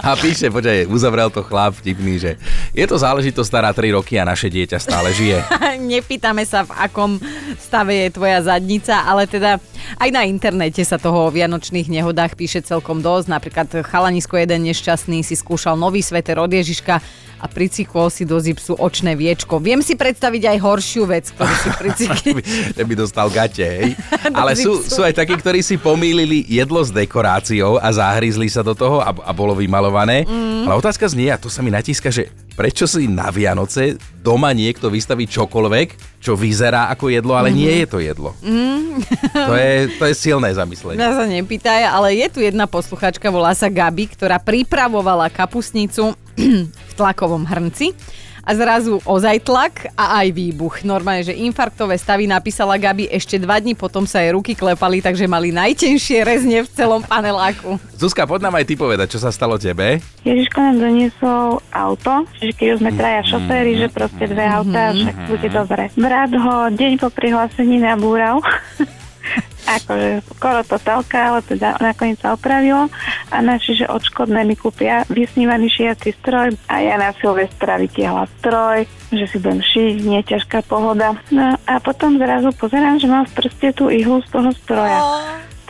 A 0.00 0.16
píše, 0.16 0.48
počkaj, 0.48 0.88
uzavrel 0.88 1.28
to 1.28 1.44
chlap 1.44 1.76
vtipný, 1.78 2.20
že 2.20 2.30
je 2.72 2.84
to 2.86 2.96
záležitosť 2.96 3.48
stará 3.48 3.70
3 3.70 3.96
roky 3.96 4.16
a 4.18 4.24
naše 4.28 4.48
dieťa 4.48 4.78
stále 4.80 5.12
žije. 5.12 5.44
Nepýtame 5.92 6.42
sa, 6.48 6.64
v 6.64 6.72
akom 6.76 7.20
stave 7.60 8.08
je 8.08 8.08
tvoja 8.14 8.40
zadnica, 8.44 9.04
ale 9.04 9.28
teda 9.28 9.60
aj 10.00 10.08
na 10.10 10.24
internete 10.24 10.80
sa 10.82 10.96
toho 10.96 11.28
o 11.28 11.34
vianočných 11.34 11.92
nehodách 11.92 12.34
píše 12.34 12.64
celkom 12.64 13.04
dosť. 13.04 13.26
Napríklad 13.28 13.68
chalanisko 13.84 14.40
jeden 14.40 14.64
nešťastný 14.68 15.20
si 15.20 15.36
skúšal 15.36 15.76
nový 15.76 16.00
sveter 16.00 16.40
od 16.40 16.50
Ježiška 16.50 17.00
a 17.44 17.46
pricikol 17.50 18.08
si 18.08 18.24
do 18.24 18.40
zipsu 18.40 18.72
očné 18.72 19.12
viečko. 19.12 19.60
Viem 19.60 19.84
si 19.84 20.00
predstaviť 20.00 20.56
aj 20.56 20.58
horšiu 20.64 21.02
vec, 21.04 21.28
ktorú 21.28 21.54
si 21.60 21.68
pricikli. 21.76 22.30
by 22.88 22.94
dostal 22.96 23.28
gate, 23.28 23.60
hej. 23.60 23.92
Ale 24.38 24.56
sú, 24.56 24.80
sú 24.80 25.04
aj 25.04 25.12
takí, 25.12 25.36
ktorí 25.36 25.60
si 25.60 25.76
pomýlili 25.76 26.40
jedlo 26.48 26.80
s 26.80 26.88
dekoráciou 26.88 27.76
a 27.76 27.92
zahryzli 27.92 28.48
sa 28.48 28.64
do 28.64 28.72
toho 28.72 29.04
a, 29.04 29.12
a 29.12 29.30
bolo 29.36 29.52
vymalované. 29.74 30.22
Mm. 30.22 30.70
Ale 30.70 30.78
otázka 30.78 31.10
znie, 31.10 31.34
a 31.34 31.40
to 31.42 31.50
sa 31.50 31.58
mi 31.58 31.74
natíska, 31.74 32.14
že 32.14 32.30
prečo 32.54 32.86
si 32.86 33.10
na 33.10 33.34
Vianoce 33.34 33.98
doma 34.22 34.54
niekto 34.54 34.86
vystaví 34.86 35.26
čokoľvek, 35.26 36.22
čo 36.22 36.38
vyzerá 36.38 36.86
ako 36.94 37.10
jedlo, 37.10 37.34
ale 37.34 37.50
mm. 37.50 37.56
nie 37.58 37.74
je 37.82 37.86
to 37.90 37.98
jedlo. 37.98 38.30
Mm. 38.38 39.02
To, 39.34 39.52
je, 39.58 39.74
to 39.98 40.04
je 40.06 40.14
silné 40.14 40.54
zamyslenie. 40.54 41.02
Mňa 41.02 41.10
sa 41.18 41.26
nepýtaj, 41.26 41.82
ale 41.90 42.14
je 42.14 42.26
tu 42.30 42.38
jedna 42.38 42.70
posluchačka, 42.70 43.26
volá 43.34 43.50
sa 43.58 43.66
Gabi, 43.66 44.06
ktorá 44.06 44.38
pripravovala 44.38 45.26
kapusnicu 45.34 46.14
v 46.90 46.92
tlakovom 46.94 47.42
hrnci 47.42 47.90
a 48.44 48.50
zrazu 48.52 49.00
ozaj 49.08 49.40
tlak 49.42 49.88
a 49.96 50.20
aj 50.22 50.28
výbuch. 50.36 50.84
Normálne, 50.84 51.24
že 51.24 51.34
infarktové 51.34 51.96
stavy 51.96 52.28
napísala 52.28 52.76
Gabi, 52.76 53.08
ešte 53.08 53.40
dva 53.40 53.56
dní 53.58 53.72
potom 53.72 54.04
sa 54.04 54.20
jej 54.20 54.36
ruky 54.36 54.52
klepali, 54.52 55.00
takže 55.00 55.24
mali 55.24 55.50
najtenšie 55.50 56.20
rezne 56.22 56.62
v 56.62 56.68
celom 56.68 57.00
paneláku. 57.00 57.80
Zuzka, 57.96 58.28
poď 58.28 58.46
nám 58.46 58.60
aj 58.60 58.66
ty 58.68 58.74
povedať, 58.76 59.16
čo 59.16 59.18
sa 59.18 59.32
stalo 59.32 59.56
tebe. 59.56 59.98
Ježiško 60.28 60.58
nám 60.60 60.76
doniesol 60.76 61.64
auto, 61.72 62.28
že 62.38 62.52
keď 62.52 62.66
už 62.76 62.78
sme 62.84 62.92
traja 62.92 63.20
šoféry, 63.24 63.72
že 63.80 63.88
proste 63.88 64.24
dve 64.28 64.44
autá, 64.44 64.92
však 64.92 65.16
bude 65.26 65.48
dobre. 65.48 65.82
Brat 65.96 66.32
ho 66.36 66.56
deň 66.68 66.92
po 67.00 67.08
prihlásení 67.08 67.80
nabúral. 67.80 68.44
Akože 69.80 70.10
skoro 70.36 70.60
to 70.66 70.76
telka, 70.78 71.20
ale 71.32 71.40
teda 71.42 71.78
nakoniec 71.80 72.18
sa 72.20 72.34
opravilo 72.34 72.86
a 73.30 73.36
naši, 73.40 73.84
že 73.84 73.90
odškodné 73.90 74.44
mi 74.44 74.54
kúpia 74.54 75.06
vysnívaný 75.10 75.70
šiaci 75.70 76.14
stroj 76.20 76.54
a 76.70 76.74
ja 76.82 76.94
na 77.00 77.10
Silvestra 77.16 77.78
vytiahla 77.80 78.28
stroj, 78.40 78.86
že 79.10 79.24
si 79.30 79.36
budem 79.38 79.62
šiť, 79.62 79.94
nie 80.04 80.20
ťažká 80.22 80.66
pohoda. 80.66 81.18
No 81.30 81.56
a 81.64 81.74
potom 81.82 82.18
zrazu 82.18 82.50
pozerám, 82.56 82.98
že 82.98 83.10
mám 83.10 83.24
v 83.30 83.34
prste 83.38 83.74
tú 83.74 83.90
ihlu 83.90 84.20
z 84.24 84.28
toho 84.30 84.50
stroja. 84.54 84.98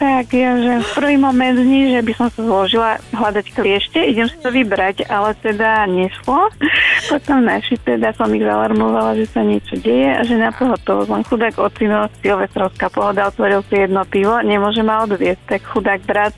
Tak 0.05 0.37
ja, 0.37 0.53
že 0.61 0.85
v 0.85 0.91
prvý 1.01 1.17
moment 1.17 1.57
dní, 1.57 1.97
že 1.97 2.05
by 2.05 2.13
som 2.13 2.29
sa 2.29 2.45
zložila 2.45 3.01
hľadať 3.17 3.57
kliešte, 3.57 4.05
idem 4.05 4.29
si 4.29 4.37
to 4.37 4.53
vybrať, 4.53 5.09
ale 5.09 5.33
teda 5.41 5.89
nešlo. 5.89 6.53
Potom 7.09 7.41
naši 7.41 7.81
teda 7.81 8.13
som 8.13 8.29
ich 8.37 8.45
zalarmovala, 8.45 9.17
že 9.17 9.25
sa 9.33 9.41
niečo 9.41 9.81
deje 9.81 10.13
a 10.13 10.21
že 10.21 10.37
na 10.37 10.53
pohotovosť 10.53 11.09
len 11.09 11.25
chudák 11.25 11.57
ocino, 11.57 12.05
silvestrovská 12.21 12.93
pohoda, 12.93 13.33
otvoril 13.33 13.65
si 13.73 13.81
jedno 13.81 14.05
pivo, 14.05 14.45
nemôže 14.45 14.85
ma 14.85 15.09
odviesť, 15.09 15.57
tak 15.57 15.73
chudák 15.73 16.05
brat 16.05 16.37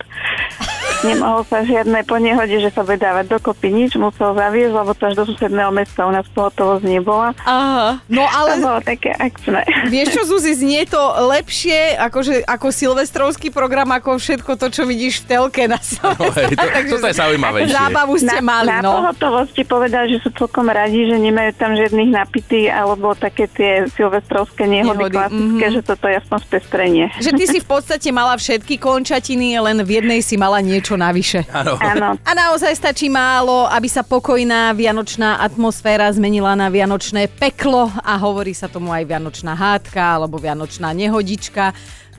nemohol 1.03 1.43
sa 1.49 1.65
žiadne 1.65 2.01
po 2.07 2.17
nehode, 2.21 2.57
že 2.61 2.71
sa 2.71 2.87
bude 2.87 3.01
dávať 3.01 3.33
dokopy 3.33 3.69
nič, 3.73 3.99
musel 3.99 4.37
zaviesť, 4.37 4.73
lebo 4.73 4.93
to 4.95 5.03
až 5.09 5.15
do 5.19 5.25
susedného 5.29 5.71
mesta 5.75 6.07
u 6.07 6.13
nás 6.13 6.27
pohotovosť 6.31 6.85
nebola. 6.87 7.35
Aha, 7.43 8.01
no 8.07 8.23
To 8.23 8.31
ale 8.31 8.51
bolo 8.63 8.81
také 8.85 9.11
akčné. 9.17 9.67
vieš 9.91 10.15
čo, 10.15 10.23
Zuzi, 10.27 10.55
znie 10.55 10.87
to 10.87 11.01
lepšie 11.27 11.99
akože, 11.99 12.47
ako 12.47 12.67
silvestrovský 12.71 13.49
program, 13.51 13.91
ako 13.91 14.21
všetko 14.21 14.55
to, 14.55 14.67
čo 14.71 14.83
vidíš 14.87 15.25
v 15.25 15.35
telke 15.35 15.65
na 15.67 15.79
No, 16.03 16.29
hej, 16.33 16.55
to, 16.55 16.67
toto 16.97 17.07
je 17.11 17.17
zaujímavejšie. 17.17 17.73
Zábavu 17.73 18.15
ste 18.21 18.39
na, 18.39 18.45
mali, 18.45 18.69
na 18.71 18.79
no. 18.85 18.93
pohotovosti 19.03 19.63
povedal, 19.67 20.07
že 20.07 20.23
sú 20.23 20.31
celkom 20.37 20.69
radi, 20.71 21.09
že 21.09 21.17
nemajú 21.19 21.51
tam 21.57 21.75
žiadnych 21.75 22.11
napitých 22.15 22.69
alebo 22.71 23.17
také 23.17 23.51
tie 23.51 23.87
silvestrovské 23.97 24.69
nehody, 24.71 25.11
Nehody, 25.11 25.17
klasické, 25.17 25.67
mhm. 25.67 25.75
že 25.75 25.81
toto 25.83 26.07
je 26.07 26.15
aspoň 26.21 26.39
spestrenie. 26.47 27.05
Že 27.19 27.31
ty 27.35 27.45
si 27.51 27.59
v 27.59 27.67
podstate 27.67 28.09
mala 28.15 28.39
všetky 28.39 28.79
končatiny, 28.79 29.59
len 29.59 29.83
v 29.83 29.91
jednej 30.03 30.21
si 30.23 30.39
mala 30.39 30.63
niečo 30.63 30.86
niečo 30.87 30.95
navyše. 30.95 31.43
Áno. 31.51 31.75
A 32.23 32.31
naozaj 32.31 32.79
stačí 32.79 33.11
málo, 33.11 33.67
aby 33.67 33.91
sa 33.91 34.07
pokojná 34.07 34.71
vianočná 34.71 35.43
atmosféra 35.43 36.07
zmenila 36.15 36.55
na 36.55 36.71
vianočné 36.71 37.27
peklo 37.27 37.91
a 37.91 38.15
hovorí 38.15 38.55
sa 38.55 38.71
tomu 38.71 38.95
aj 38.95 39.03
vianočná 39.03 39.59
hádka 39.59 40.23
alebo 40.23 40.39
vianočná 40.39 40.95
nehodička. 40.95 41.75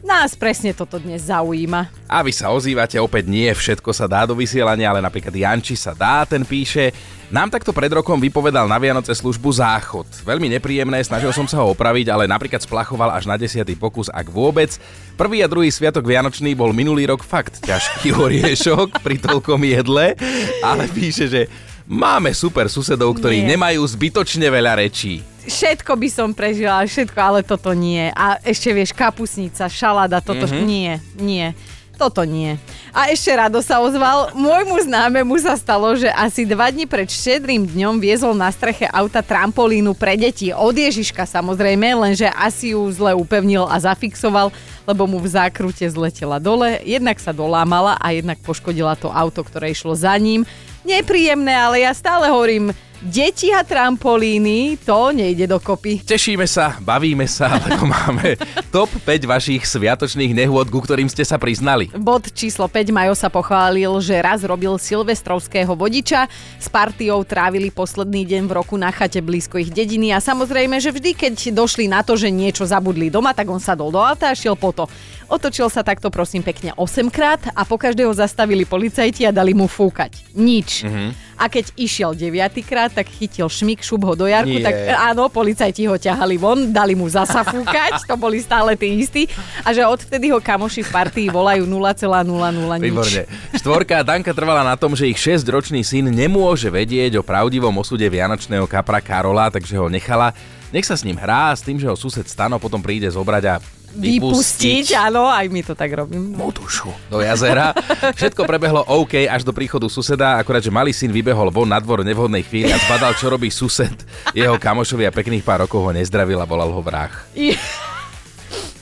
Nás 0.06 0.38
presne 0.38 0.78
toto 0.78 1.02
dnes 1.02 1.26
zaujíma. 1.26 1.90
A 2.06 2.22
vy 2.22 2.30
sa 2.30 2.54
ozývate, 2.54 3.02
opäť 3.02 3.26
nie 3.26 3.50
všetko 3.50 3.90
sa 3.90 4.06
dá 4.06 4.30
do 4.30 4.38
vysielania, 4.38 4.94
ale 4.94 5.02
napríklad 5.02 5.34
Janči 5.34 5.74
sa 5.74 5.98
dá, 5.98 6.22
ten 6.24 6.46
píše, 6.46 6.94
nám 7.28 7.52
takto 7.52 7.76
pred 7.76 7.92
rokom 7.92 8.16
vypovedal 8.16 8.70
na 8.70 8.78
Vianoce 8.80 9.12
službu 9.12 9.50
záchod. 9.58 10.08
Veľmi 10.24 10.48
nepríjemné, 10.54 11.02
snažil 11.04 11.34
som 11.34 11.50
sa 11.50 11.60
ho 11.60 11.74
opraviť, 11.74 12.08
ale 12.14 12.30
napríklad 12.30 12.62
splachoval 12.64 13.12
až 13.12 13.28
na 13.28 13.36
desiatý 13.36 13.76
pokus, 13.76 14.08
ak 14.08 14.30
vôbec. 14.32 14.72
Prvý 15.20 15.42
a 15.44 15.50
druhý 15.50 15.68
sviatok 15.74 16.08
Vianočný 16.08 16.54
bol 16.54 16.72
minulý 16.72 17.10
rok 17.10 17.26
fakt 17.26 17.60
ťažký 17.66 18.16
oriešok 18.16 19.02
pri 19.04 19.18
toľkom 19.18 19.60
jedle, 19.66 20.16
ale 20.64 20.88
píše, 20.88 21.28
že 21.28 21.42
máme 21.90 22.32
super 22.32 22.72
susedov, 22.72 23.18
ktorí 23.18 23.44
Nie. 23.44 23.58
nemajú 23.58 23.82
zbytočne 23.84 24.48
veľa 24.48 24.80
rečí. 24.80 25.20
Všetko 25.48 25.96
by 25.96 26.10
som 26.12 26.30
prežila, 26.36 26.84
všetko, 26.84 27.16
ale 27.16 27.40
toto 27.40 27.72
nie. 27.72 28.12
A 28.12 28.36
ešte 28.44 28.76
vieš, 28.76 28.92
kapusnica, 28.92 29.72
šalada, 29.72 30.20
toto 30.20 30.44
mm-hmm. 30.44 30.68
nie, 30.68 30.92
nie. 31.16 31.56
Toto 31.98 32.22
nie. 32.22 32.62
A 32.94 33.10
ešte 33.10 33.34
Rado 33.34 33.58
sa 33.58 33.82
ozval. 33.82 34.30
Môjmu 34.38 34.86
známemu 34.86 35.34
sa 35.42 35.58
stalo, 35.58 35.98
že 35.98 36.06
asi 36.14 36.46
dva 36.46 36.70
dni 36.70 36.86
pred 36.86 37.10
štedrým 37.10 37.66
dňom 37.66 37.98
viezol 37.98 38.38
na 38.38 38.54
streche 38.54 38.86
auta 38.86 39.26
trampolínu 39.26 39.98
pre 39.98 40.14
deti. 40.14 40.54
Od 40.54 40.78
Ježiška 40.78 41.26
samozrejme, 41.26 41.98
lenže 41.98 42.30
asi 42.30 42.78
ju 42.78 42.86
zle 42.94 43.18
upevnil 43.18 43.66
a 43.66 43.82
zafixoval, 43.82 44.54
lebo 44.86 45.10
mu 45.10 45.18
v 45.18 45.26
zákrute 45.26 45.90
zletela 45.90 46.38
dole. 46.38 46.78
Jednak 46.86 47.18
sa 47.18 47.34
dolámala 47.34 47.98
a 47.98 48.14
jednak 48.14 48.38
poškodila 48.46 48.94
to 48.94 49.10
auto, 49.10 49.42
ktoré 49.42 49.74
išlo 49.74 49.98
za 49.98 50.14
ním. 50.22 50.46
Nepríjemné, 50.86 51.52
ale 51.52 51.82
ja 51.82 51.98
stále 51.98 52.30
hovorím, 52.30 52.78
deti 53.02 53.54
a 53.54 53.62
trampolíny, 53.62 54.78
to 54.82 55.14
nejde 55.14 55.46
dokopy. 55.46 56.02
Tešíme 56.02 56.50
sa, 56.50 56.78
bavíme 56.82 57.30
sa, 57.30 57.58
lebo 57.66 57.86
máme 57.86 58.38
top 58.74 58.90
5 59.06 59.30
vašich 59.30 59.64
sviatočných 59.66 60.34
nehôd, 60.34 60.70
ku 60.74 60.82
ktorým 60.82 61.06
ste 61.10 61.22
sa 61.22 61.38
priznali. 61.38 61.90
Bod 61.94 62.30
číslo 62.34 62.66
5 62.66 62.90
Majo 62.90 63.14
sa 63.14 63.30
pochválil, 63.30 63.92
že 64.02 64.18
raz 64.18 64.42
robil 64.42 64.74
silvestrovského 64.82 65.74
vodiča. 65.78 66.26
S 66.58 66.68
partiou 66.68 67.22
trávili 67.22 67.70
posledný 67.70 68.26
deň 68.26 68.44
v 68.50 68.56
roku 68.56 68.76
na 68.76 68.90
chate 68.90 69.22
blízko 69.22 69.62
ich 69.62 69.70
dediny 69.70 70.14
a 70.14 70.24
samozrejme, 70.24 70.82
že 70.82 70.90
vždy, 70.90 71.12
keď 71.14 71.34
došli 71.54 71.86
na 71.86 72.02
to, 72.02 72.18
že 72.18 72.34
niečo 72.34 72.66
zabudli 72.66 73.14
doma, 73.14 73.34
tak 73.34 73.50
on 73.50 73.62
sadol 73.62 73.94
do 73.94 74.02
auta 74.02 74.34
a 74.34 74.38
šiel 74.38 74.58
po 74.58 74.74
to. 74.74 74.90
Otočil 75.28 75.68
sa 75.68 75.84
takto 75.84 76.08
prosím 76.08 76.40
pekne 76.40 76.72
8 76.80 77.12
krát 77.12 77.44
a 77.52 77.68
po 77.68 77.76
každého 77.76 78.16
zastavili 78.16 78.64
policajti 78.64 79.28
a 79.28 79.36
dali 79.36 79.52
mu 79.52 79.68
fúkať. 79.68 80.24
Nič. 80.32 80.88
A 81.36 81.52
keď 81.52 81.76
išiel 81.76 82.16
9 82.16 82.64
krát, 82.64 82.96
tak 82.96 83.12
chytil 83.12 83.52
šmik, 83.52 83.84
šup 83.84 84.08
ho 84.08 84.16
do 84.16 84.24
jarku, 84.24 84.56
Nie. 84.56 84.64
tak 84.64 84.76
áno, 84.96 85.28
policajti 85.28 85.84
ho 85.86 86.00
ťahali 86.00 86.40
von, 86.40 86.72
dali 86.72 86.96
mu 86.96 87.12
zasa 87.12 87.44
fúkať, 87.52 88.08
to 88.08 88.16
boli 88.16 88.40
stále 88.40 88.80
tí 88.80 89.04
istí. 89.04 89.28
A 89.68 89.76
že 89.76 89.84
odvtedy 89.84 90.32
ho 90.32 90.40
kamoši 90.40 90.88
v 90.88 90.90
partii 90.96 91.28
volajú 91.28 91.68
0,00 91.68 92.80
nič. 92.80 92.88
Výborne. 92.88 93.22
Štvorka 93.52 94.08
Danka 94.08 94.32
trvala 94.32 94.64
na 94.64 94.80
tom, 94.80 94.96
že 94.96 95.12
ich 95.12 95.20
6-ročný 95.20 95.84
syn 95.84 96.08
nemôže 96.08 96.72
vedieť 96.72 97.20
o 97.20 97.24
pravdivom 97.28 97.76
osude 97.76 98.08
vianočného 98.08 98.64
kapra 98.64 99.04
Karola, 99.04 99.52
takže 99.52 99.76
ho 99.76 99.92
nechala. 99.92 100.32
Nech 100.76 100.84
sa 100.84 101.00
s 101.00 101.08
ním 101.08 101.16
hrá, 101.16 101.56
s 101.56 101.64
tým, 101.64 101.80
že 101.80 101.88
ho 101.88 101.96
sused 101.96 102.28
Stano 102.28 102.60
potom 102.60 102.84
príde 102.84 103.08
zobrať 103.08 103.44
a 103.48 103.56
Vypustiť, 103.98 104.94
áno, 105.00 105.26
aj 105.26 105.48
my 105.50 105.62
to 105.64 105.74
tak 105.74 105.90
robím. 105.96 106.36
mu 106.36 106.54
dušu 106.54 106.92
do 107.10 107.18
jazera. 107.18 107.74
Všetko 108.14 108.46
prebehlo 108.46 108.86
OK 108.86 109.26
až 109.26 109.42
do 109.42 109.56
príchodu 109.56 109.90
suseda, 109.90 110.38
akorát, 110.38 110.62
že 110.62 110.70
malý 110.70 110.94
syn 110.94 111.10
vybehol 111.10 111.50
von 111.50 111.66
na 111.66 111.82
dvor 111.82 112.06
nevhodnej 112.06 112.46
chvíli 112.46 112.70
a 112.70 112.78
zbadal, 112.78 113.18
čo 113.18 113.32
robí 113.32 113.50
sused. 113.50 113.96
Jeho 114.38 114.60
kamošovi 114.62 115.08
a 115.08 115.12
pekných 115.16 115.42
pár 115.42 115.66
rokov 115.66 115.82
ho 115.82 115.92
nezdravil 115.96 116.38
a 116.38 116.46
volal 116.46 116.70
ho 116.70 116.82
vrah. 116.84 117.10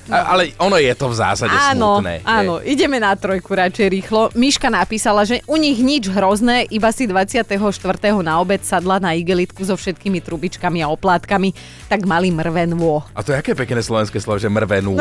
A, 0.06 0.38
ale 0.38 0.54
ono 0.62 0.78
je 0.78 0.94
to 0.94 1.10
v 1.10 1.16
zásade 1.18 1.50
Áno, 1.50 1.98
smutné. 1.98 2.22
je. 2.22 2.30
áno, 2.30 2.54
ideme 2.62 3.02
na 3.02 3.18
trojku 3.18 3.58
radšej 3.58 3.88
rýchlo. 3.90 4.30
Miška 4.38 4.70
napísala, 4.70 5.26
že 5.26 5.42
u 5.50 5.58
nich 5.58 5.82
nič 5.82 6.14
hrozné, 6.14 6.70
iba 6.70 6.94
si 6.94 7.10
24. 7.10 7.42
na 8.22 8.34
obed 8.38 8.62
sadla 8.62 9.02
na 9.02 9.18
igelitku 9.18 9.66
so 9.66 9.74
všetkými 9.74 10.22
trubičkami 10.22 10.86
a 10.86 10.94
oplátkami, 10.94 11.58
tak 11.90 12.06
mali 12.06 12.30
mrvenvo. 12.30 13.02
A 13.18 13.26
to 13.26 13.34
je 13.34 13.42
aké 13.42 13.58
pekné 13.58 13.82
slovenské 13.82 14.22
slovo, 14.22 14.38
že 14.38 14.46
mrvenú. 14.46 14.94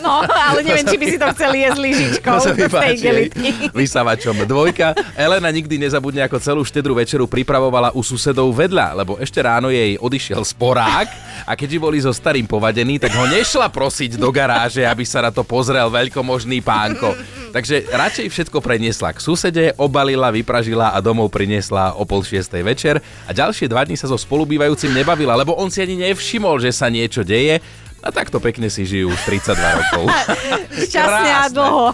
No, 0.00 0.24
ale 0.24 0.60
neviem, 0.60 0.84
či 0.84 0.96
by 1.00 1.06
si 1.06 1.16
to 1.16 1.28
chceli 1.36 1.62
jesť 1.64 1.78
lyžičkou 1.80 2.34
To 2.36 2.42
sa 2.42 2.52
mi 2.52 2.66
páči. 2.66 3.30
Vysavačom. 3.72 4.44
Dvojka. 4.44 4.92
Elena 5.14 5.48
nikdy 5.48 5.78
nezabudne, 5.78 6.24
ako 6.26 6.36
celú 6.42 6.62
štedrú 6.66 6.96
večeru 6.96 7.24
pripravovala 7.30 7.94
u 7.94 8.02
susedov 8.02 8.50
vedľa, 8.52 8.96
lebo 8.96 9.16
ešte 9.16 9.40
ráno 9.40 9.70
jej 9.70 9.96
odišiel 9.96 10.42
sporák 10.42 11.08
a 11.46 11.52
keďže 11.54 11.78
boli 11.78 11.98
so 12.02 12.10
starým 12.10 12.44
povadení, 12.44 12.98
tak 12.98 13.14
ho 13.14 13.24
nešla 13.24 13.70
prosiť 13.70 14.18
do 14.18 14.28
garáže, 14.28 14.49
aby 14.58 15.04
sa 15.06 15.22
na 15.22 15.30
to 15.30 15.46
pozrel 15.46 15.86
veľkomožný 15.88 16.58
pánko. 16.60 17.14
Takže 17.50 17.90
radšej 17.90 18.26
všetko 18.30 18.58
preniesla 18.62 19.10
k 19.10 19.18
susede, 19.18 19.64
obalila, 19.74 20.30
vypražila 20.30 20.94
a 20.94 20.98
domov 21.02 21.34
priniesla 21.34 21.98
o 21.98 22.06
pol 22.06 22.22
šiestej 22.22 22.62
večer 22.62 23.02
a 23.26 23.30
ďalšie 23.34 23.66
dva 23.66 23.82
dni 23.82 23.98
sa 23.98 24.06
so 24.06 24.14
spolubývajúcim 24.14 24.94
nebavila, 24.94 25.34
lebo 25.34 25.58
on 25.58 25.66
si 25.66 25.82
ani 25.82 25.98
nevšimol, 25.98 26.62
že 26.62 26.70
sa 26.70 26.86
niečo 26.86 27.26
deje 27.26 27.58
a 28.00 28.08
takto 28.08 28.40
pekne 28.40 28.72
si 28.72 28.88
žijú 28.88 29.12
už 29.12 29.20
32 29.28 29.60
rokov. 29.76 30.04
Šťastne 30.88 31.30
a 31.36 31.46
dlho. 31.52 31.84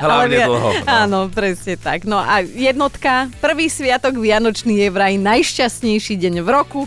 Hlavne 0.00 0.32
vie- 0.32 0.46
dlho, 0.48 0.70
no. 0.72 0.86
Áno, 0.88 1.18
presne 1.28 1.76
tak. 1.76 2.08
No 2.08 2.16
a 2.16 2.40
jednotka, 2.40 3.28
prvý 3.44 3.68
sviatok 3.68 4.16
Vianočný 4.16 4.80
je 4.80 4.88
vraj 4.88 5.20
najšťastnejší 5.20 6.16
deň 6.16 6.34
v 6.40 6.48
roku, 6.48 6.80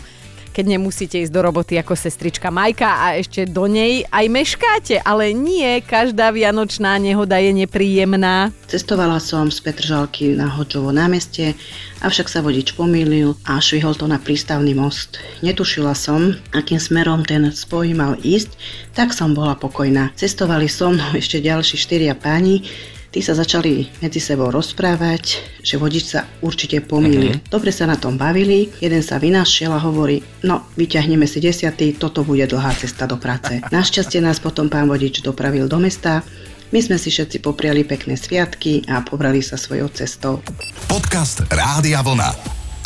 keď 0.50 0.76
nemusíte 0.76 1.16
ísť 1.22 1.32
do 1.32 1.40
roboty 1.40 1.78
ako 1.78 1.94
sestrička 1.94 2.50
Majka 2.50 2.86
a 2.86 3.06
ešte 3.16 3.46
do 3.46 3.70
nej 3.70 4.04
aj 4.10 4.26
meškáte, 4.28 4.96
ale 5.02 5.30
nie 5.30 5.80
každá 5.82 6.34
vianočná 6.34 6.98
nehoda 6.98 7.38
je 7.38 7.54
nepríjemná. 7.54 8.50
Cestovala 8.66 9.18
som 9.18 9.50
z 9.50 9.58
Petržalky 9.62 10.34
na 10.34 10.50
Hoďovo 10.50 10.94
námestie, 10.94 11.54
avšak 12.02 12.26
sa 12.30 12.42
vodič 12.42 12.74
pomýlil 12.74 13.34
a 13.46 13.58
švihol 13.58 13.94
to 13.94 14.06
na 14.06 14.18
prístavný 14.18 14.74
most. 14.74 15.18
Netušila 15.42 15.94
som, 15.94 16.34
akým 16.54 16.78
smerom 16.78 17.26
ten 17.26 17.50
spoj 17.50 17.94
mal 17.94 18.14
ísť, 18.22 18.54
tak 18.94 19.10
som 19.10 19.34
bola 19.34 19.58
pokojná. 19.58 20.14
Cestovali 20.14 20.70
so 20.70 20.90
mnou 20.90 21.16
ešte 21.20 21.42
ďalší 21.42 21.76
štyria 21.78 22.14
páni, 22.18 22.66
Tí 23.10 23.26
sa 23.26 23.34
začali 23.34 23.90
medzi 24.06 24.22
sebou 24.22 24.54
rozprávať, 24.54 25.42
že 25.66 25.82
vodič 25.82 26.14
sa 26.14 26.30
určite 26.46 26.78
pomýlil. 26.78 27.42
Dobre 27.50 27.74
sa 27.74 27.90
na 27.90 27.98
tom 27.98 28.14
bavili, 28.14 28.70
jeden 28.78 29.02
sa 29.02 29.18
vynašiel 29.18 29.74
a 29.74 29.82
hovorí, 29.82 30.22
no 30.46 30.70
vyťahneme 30.78 31.26
si 31.26 31.42
desiatý, 31.42 31.98
toto 31.98 32.22
bude 32.22 32.46
dlhá 32.46 32.70
cesta 32.78 33.10
do 33.10 33.18
práce. 33.18 33.58
Našťastie 33.74 34.22
nás 34.22 34.38
potom 34.38 34.70
pán 34.70 34.86
vodič 34.86 35.26
dopravil 35.26 35.66
do 35.66 35.82
mesta, 35.82 36.22
my 36.70 36.78
sme 36.78 37.02
si 37.02 37.10
všetci 37.10 37.42
popriali 37.42 37.82
pekné 37.82 38.14
sviatky 38.14 38.86
a 38.86 39.02
pobrali 39.02 39.42
sa 39.42 39.58
svojou 39.58 39.90
cestou. 39.90 40.38
Podcast 40.86 41.42
Rádia 41.50 42.06
Vlna. 42.06 42.30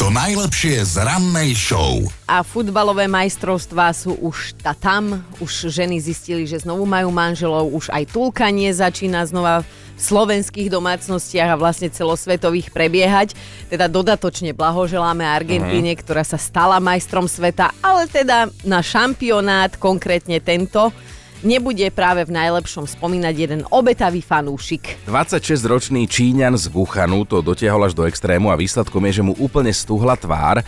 To 0.01 0.09
najlepšie 0.09 0.89
z 0.89 1.05
rannej 1.05 1.53
show. 1.53 2.01
A 2.25 2.41
futbalové 2.41 3.07
majstrovstvá 3.13 3.93
sú 3.93 4.17
už 4.25 4.57
ta 4.57 4.73
tam. 4.73 5.21
Už 5.37 5.69
ženy 5.69 6.01
zistili, 6.01 6.49
že 6.49 6.65
znovu 6.65 6.89
majú 6.89 7.13
manželov, 7.13 7.71
už 7.71 7.93
aj 7.93 8.09
tulkanie 8.09 8.73
začína 8.73 9.23
znova 9.29 9.63
slovenských 9.95 10.69
domácnostiach 10.71 11.55
a 11.55 11.61
vlastne 11.61 11.91
celosvetových 11.91 12.75
prebiehať. 12.75 13.39
Teda 13.71 13.87
dodatočne 13.87 14.53
blahoželáme 14.55 15.23
Argentíne, 15.23 15.95
ktorá 15.95 16.27
sa 16.27 16.39
stala 16.39 16.83
majstrom 16.83 17.31
sveta, 17.31 17.71
ale 17.81 18.11
teda 18.11 18.51
na 18.67 18.83
šampionát, 18.83 19.79
konkrétne 19.79 20.43
tento, 20.43 20.91
nebude 21.45 21.85
práve 21.93 22.25
v 22.25 22.33
najlepšom 22.33 22.89
spomínať 22.89 23.35
jeden 23.37 23.63
obetavý 23.69 24.25
fanúšik. 24.25 25.05
26-ročný 25.05 26.09
Číňan 26.09 26.57
z 26.57 26.73
Wuhanu 26.73 27.29
to 27.29 27.45
dotiahol 27.45 27.85
až 27.85 27.93
do 27.93 28.09
extrému 28.09 28.49
a 28.49 28.57
výsledkom 28.57 29.05
je, 29.13 29.21
že 29.21 29.27
mu 29.29 29.37
úplne 29.37 29.71
stuhla 29.71 30.17
tvár 30.17 30.65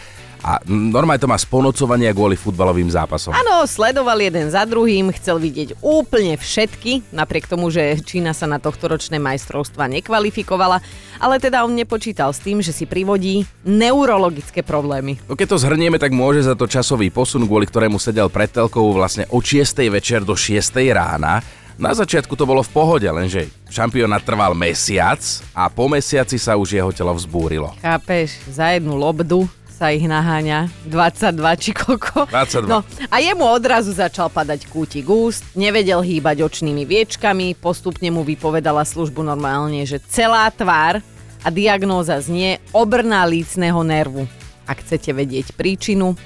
a 0.46 0.62
normálne 0.70 1.18
to 1.18 1.26
má 1.26 1.34
sponocovania 1.34 2.14
kvôli 2.14 2.38
futbalovým 2.38 2.86
zápasom. 2.86 3.34
Áno, 3.34 3.66
sledoval 3.66 4.14
jeden 4.22 4.46
za 4.46 4.62
druhým, 4.62 5.10
chcel 5.18 5.42
vidieť 5.42 5.82
úplne 5.82 6.38
všetky, 6.38 7.10
napriek 7.10 7.50
tomu, 7.50 7.66
že 7.66 7.98
Čína 7.98 8.30
sa 8.30 8.46
na 8.46 8.62
tohto 8.62 8.86
ročné 8.86 9.18
majstrovstva 9.18 9.90
nekvalifikovala, 9.90 10.78
ale 11.18 11.42
teda 11.42 11.66
on 11.66 11.74
nepočítal 11.74 12.30
s 12.30 12.38
tým, 12.38 12.62
že 12.62 12.70
si 12.70 12.86
privodí 12.86 13.42
neurologické 13.66 14.62
problémy. 14.62 15.18
No 15.26 15.34
keď 15.34 15.58
to 15.58 15.62
zhrnieme, 15.66 15.98
tak 15.98 16.14
môže 16.14 16.46
za 16.46 16.54
to 16.54 16.70
časový 16.70 17.10
posun, 17.10 17.50
kvôli 17.50 17.66
ktorému 17.66 17.98
sedel 17.98 18.30
pred 18.30 18.46
telkou 18.46 18.94
vlastne 18.94 19.26
od 19.34 19.42
6. 19.42 19.82
večer 19.90 20.22
do 20.22 20.38
6. 20.38 20.62
rána. 20.94 21.42
Na 21.76 21.92
začiatku 21.92 22.32
to 22.38 22.48
bolo 22.48 22.64
v 22.64 22.72
pohode, 22.72 23.04
lenže 23.04 23.52
šampionát 23.68 24.24
trval 24.24 24.56
mesiac 24.56 25.20
a 25.52 25.68
po 25.68 25.92
mesiaci 25.92 26.40
sa 26.40 26.56
už 26.56 26.72
jeho 26.72 26.88
telo 26.88 27.12
vzbúrilo. 27.12 27.76
Chápeš, 27.84 28.40
za 28.48 28.72
jednu 28.72 28.96
lobdu 28.96 29.44
sa 29.76 29.92
ich 29.92 30.08
naháňa 30.08 30.72
22 30.88 31.36
či 31.60 31.70
koľko. 31.76 32.32
22. 32.32 32.64
No 32.64 32.80
a 33.12 33.16
jemu 33.20 33.44
odrazu 33.44 33.92
začal 33.92 34.32
padať 34.32 34.72
kútik 34.72 35.04
úst, 35.04 35.44
nevedel 35.52 36.00
hýbať 36.00 36.40
očnými 36.40 36.88
viečkami, 36.88 37.52
postupne 37.60 38.08
mu 38.08 38.24
vypovedala 38.24 38.88
službu 38.88 39.20
normálne, 39.20 39.84
že 39.84 40.00
celá 40.08 40.48
tvár 40.48 41.04
a 41.44 41.48
diagnóza 41.52 42.16
znie 42.24 42.56
obrná 42.72 43.28
lícneho 43.28 43.84
nervu. 43.84 44.24
Ak 44.64 44.80
chcete 44.80 45.12
vedieť 45.12 45.52
príčinu, 45.52 46.16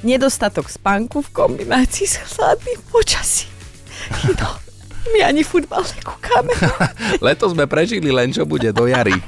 nedostatok 0.00 0.72
spánku 0.72 1.20
v 1.20 1.32
kombinácii 1.36 2.08
s 2.08 2.16
chladným 2.32 2.80
počasím. 2.88 3.52
No, 4.40 4.56
my 5.12 5.20
ani 5.20 5.44
futbal 5.44 5.84
nekúkame. 5.84 6.56
Leto 7.28 7.44
sme 7.52 7.68
prežili 7.68 8.08
len 8.08 8.32
čo 8.32 8.48
bude 8.48 8.72
do 8.72 8.88
jary. 8.88 9.20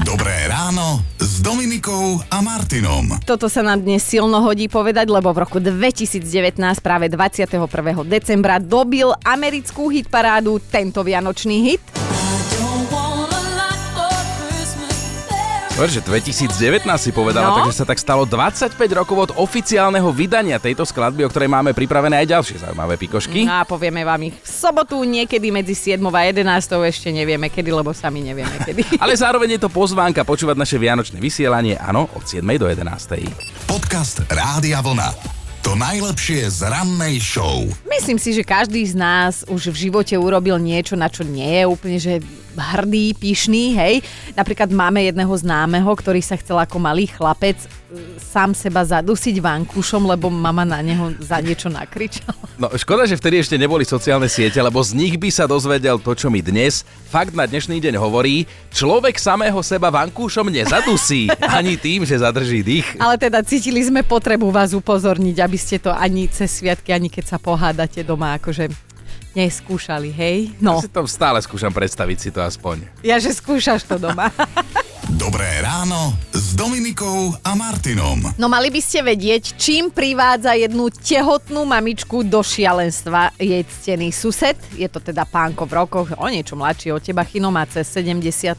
Dobré 0.00 0.48
ráno 0.48 1.11
s 1.42 1.50
Dominikou 1.50 2.22
a 2.30 2.38
Martinom. 2.38 3.18
Toto 3.26 3.50
sa 3.50 3.66
nám 3.66 3.82
dnes 3.82 4.06
silno 4.06 4.46
hodí 4.46 4.70
povedať, 4.70 5.10
lebo 5.10 5.34
v 5.34 5.42
roku 5.42 5.58
2019, 5.58 6.22
práve 6.78 7.10
21. 7.10 7.66
decembra, 8.06 8.62
dobil 8.62 9.10
americkú 9.26 9.90
hitparádu 9.90 10.62
tento 10.70 11.02
vianočný 11.02 11.56
hit. 11.66 12.01
Dobre, 15.82 15.98
že 15.98 16.06
2019 16.06 16.86
si 16.94 17.10
povedala, 17.10 17.50
No. 17.50 17.58
takže 17.58 17.82
sa 17.82 17.86
tak 17.90 17.98
stalo 17.98 18.22
25 18.22 18.78
rokov 18.94 19.16
od 19.18 19.30
oficiálneho 19.34 20.14
vydania 20.14 20.62
tejto 20.62 20.86
skladby, 20.86 21.26
o 21.26 21.30
ktorej 21.34 21.50
máme 21.50 21.74
pripravené 21.74 22.22
aj 22.22 22.38
ďalšie 22.38 22.56
zaujímavé 22.62 22.94
pikošky. 22.94 23.42
No 23.42 23.58
a 23.58 23.66
povieme 23.66 24.06
vám 24.06 24.30
ich 24.30 24.38
v 24.38 24.46
sobotu 24.46 25.02
niekedy 25.02 25.50
medzi 25.50 25.74
7 25.74 25.98
a 26.06 26.22
11. 26.22 26.46
ešte 26.86 27.10
nevieme 27.10 27.50
kedy, 27.50 27.74
lebo 27.74 27.90
sami 27.90 28.22
nevieme 28.22 28.62
kedy. 28.62 28.94
Ale 29.02 29.18
zároveň 29.18 29.58
je 29.58 29.66
to 29.66 29.74
pozvánka 29.74 30.22
počúvať 30.22 30.54
naše 30.54 30.78
vianočné 30.78 31.18
vysielanie, 31.18 31.74
áno, 31.74 32.06
od 32.14 32.30
7 32.30 32.46
do 32.62 32.70
11. 32.70 33.66
Podcast 33.66 34.22
Rádia 34.30 34.78
Vlna. 34.78 35.10
To 35.66 35.74
najlepšie 35.74 36.46
z 36.46 36.62
rannej 36.62 37.18
show. 37.18 37.66
Myslím 37.90 38.22
si, 38.22 38.30
že 38.30 38.46
každý 38.46 38.86
z 38.86 38.94
nás 38.94 39.42
už 39.50 39.74
v 39.74 39.90
živote 39.90 40.14
urobil 40.14 40.62
niečo, 40.62 40.94
na 40.94 41.10
čo 41.10 41.26
nie 41.26 41.58
je 41.58 41.64
úplne 41.66 41.98
že 41.98 42.22
hrdý, 42.56 43.16
pyšný, 43.16 43.76
hej. 43.76 43.94
Napríklad 44.36 44.68
máme 44.72 45.04
jedného 45.04 45.32
známeho, 45.32 45.88
ktorý 45.92 46.20
sa 46.20 46.36
chcel 46.36 46.60
ako 46.60 46.76
malý 46.76 47.08
chlapec 47.08 47.56
e, 47.58 47.66
sám 48.20 48.52
seba 48.52 48.84
zadusiť 48.84 49.40
vankúšom, 49.40 50.08
lebo 50.08 50.28
mama 50.28 50.64
na 50.66 50.80
neho 50.80 51.12
za 51.20 51.40
niečo 51.40 51.72
nakričala. 51.72 52.36
No, 52.60 52.68
škoda, 52.72 53.08
že 53.08 53.16
vtedy 53.16 53.40
ešte 53.40 53.56
neboli 53.56 53.84
sociálne 53.88 54.28
siete, 54.28 54.60
lebo 54.60 54.80
z 54.80 54.96
nich 54.96 55.14
by 55.16 55.28
sa 55.32 55.48
dozvedel 55.48 56.00
to, 56.00 56.12
čo 56.12 56.28
mi 56.28 56.44
dnes 56.44 56.84
fakt 57.12 57.36
na 57.36 57.44
dnešný 57.44 57.76
deň 57.76 58.00
hovorí. 58.00 58.48
Človek 58.72 59.20
samého 59.20 59.60
seba 59.60 59.92
vankúšom 59.92 60.48
nezadusí, 60.48 61.28
ani 61.58 61.76
tým, 61.76 62.08
že 62.08 62.16
zadrží 62.16 62.64
dých. 62.64 62.96
Ale 62.96 63.20
teda 63.20 63.44
cítili 63.44 63.84
sme 63.84 64.00
potrebu 64.00 64.48
vás 64.48 64.72
upozorniť, 64.72 65.36
aby 65.44 65.58
ste 65.60 65.76
to 65.76 65.92
ani 65.92 66.32
cez 66.32 66.48
sviatky, 66.60 66.92
ani 66.96 67.12
keď 67.12 67.36
sa 67.36 67.38
pohádate 67.40 68.00
doma, 68.00 68.40
akože 68.40 68.91
neskúšali, 69.32 70.10
hej? 70.10 70.52
No, 70.60 70.78
Ja 70.78 70.84
si 70.84 70.90
to 70.90 71.04
stále 71.04 71.40
skúšam 71.40 71.72
predstaviť 71.72 72.18
si 72.18 72.28
to 72.30 72.40
aspoň. 72.40 72.84
ja 73.02 73.16
že 73.16 73.32
skúšaš 73.32 73.84
to 73.84 73.96
doma. 73.96 74.28
Dobré 75.12 75.60
ráno 75.60 76.14
s 76.32 76.56
Dominikou 76.56 77.36
a 77.44 77.52
Martinom. 77.52 78.32
No 78.40 78.46
mali 78.48 78.72
by 78.72 78.80
ste 78.80 79.04
vedieť, 79.04 79.54
čím 79.60 79.92
privádza 79.92 80.56
jednu 80.56 80.88
tehotnú 80.88 81.68
mamičku 81.68 82.24
do 82.24 82.40
šialenstva 82.40 83.34
jej 83.36 83.60
ctený 83.62 84.08
sused. 84.10 84.56
Je 84.72 84.88
to 84.88 84.98
teda 84.98 85.28
pánko 85.28 85.68
v 85.68 85.72
rokoch, 85.74 86.08
o 86.16 86.26
niečo 86.26 86.56
mladší 86.56 86.96
od 86.96 87.02
teba, 87.02 87.26
Chino 87.28 87.52
má 87.52 87.66
cez 87.68 87.86
70. 87.92 88.56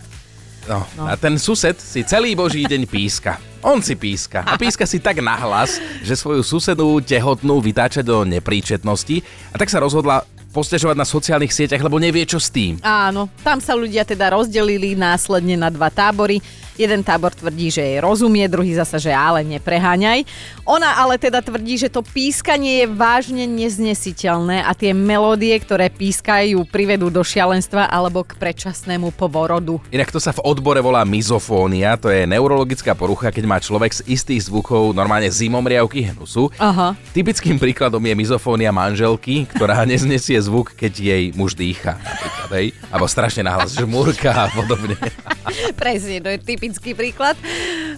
No, 0.63 0.79
no. 0.95 1.03
A 1.11 1.19
ten 1.19 1.35
sused 1.35 1.75
si 1.75 2.07
celý 2.07 2.39
boží 2.39 2.63
deň 2.63 2.87
píska. 2.87 3.35
On 3.63 3.83
si 3.83 3.99
píska. 3.99 4.47
A 4.47 4.55
píska 4.55 4.87
si 4.87 4.99
tak 5.03 5.19
nahlas, 5.19 5.75
že 6.03 6.15
svoju 6.15 6.39
susedu 6.39 7.03
tehotnú 7.03 7.59
vytáča 7.59 7.99
do 7.99 8.23
nepríčetnosti. 8.23 9.19
A 9.51 9.59
tak 9.59 9.67
sa 9.67 9.83
rozhodla 9.83 10.23
postežovať 10.53 10.93
na 10.93 11.03
sociálnych 11.09 11.49
sieťach, 11.49 11.81
lebo 11.81 11.97
nevie, 11.97 12.23
čo 12.29 12.37
s 12.37 12.53
tým. 12.53 12.77
Áno, 12.85 13.27
tam 13.41 13.57
sa 13.57 13.73
ľudia 13.73 14.05
teda 14.05 14.37
rozdelili 14.37 14.93
následne 14.93 15.57
na 15.57 15.73
dva 15.73 15.89
tábory. 15.89 16.37
Jeden 16.73 17.05
tábor 17.05 17.33
tvrdí, 17.37 17.69
že 17.69 17.85
jej 17.85 17.99
rozumie, 18.01 18.49
druhý 18.49 18.73
zasa, 18.73 18.97
že 18.97 19.13
ale 19.13 19.45
nepreháňaj. 19.45 20.25
Ona 20.65 20.97
ale 20.97 21.21
teda 21.21 21.43
tvrdí, 21.45 21.77
že 21.77 21.91
to 21.91 22.01
pískanie 22.01 22.83
je 22.83 22.87
vážne 22.89 23.45
neznesiteľné 23.45 24.65
a 24.65 24.71
tie 24.73 24.95
melódie, 24.95 25.53
ktoré 25.61 25.93
pískajú, 25.93 26.65
privedú 26.69 27.13
do 27.13 27.21
šialenstva 27.21 27.85
alebo 27.85 28.25
k 28.25 28.33
predčasnému 28.39 29.13
povorodu. 29.13 29.77
Inak 29.93 30.09
to 30.09 30.17
sa 30.17 30.33
v 30.33 30.41
odbore 30.41 30.81
volá 30.81 31.05
mizofónia, 31.05 31.93
to 31.99 32.09
je 32.09 32.25
neurologická 32.25 32.97
porucha, 32.97 33.29
keď 33.29 33.45
má 33.45 33.57
človek 33.61 34.01
z 34.01 34.01
istých 34.09 34.49
zvukov 34.49 34.97
normálne 34.97 35.29
zimomriavky 35.29 36.09
hnusu. 36.09 36.49
Aha. 36.57 36.97
Typickým 37.13 37.61
príkladom 37.61 38.01
je 38.01 38.13
mizofónia 38.17 38.73
manželky, 38.73 39.45
ktorá 39.51 39.85
neznesie 39.89 40.41
zvuk, 40.41 40.73
keď 40.73 40.93
jej 40.97 41.23
muž 41.37 41.53
dýcha. 41.53 42.01
Napríklad, 42.01 42.49
hej? 42.57 42.67
Alebo 42.89 43.05
strašne 43.05 43.45
nahlas 43.45 43.77
žmúrka 43.77 44.31
a 44.33 44.45
podobne. 44.49 44.97
Presne, 45.81 46.23
to 46.23 46.29
je 46.33 46.39
typický 46.63 46.95
príklad. 46.95 47.35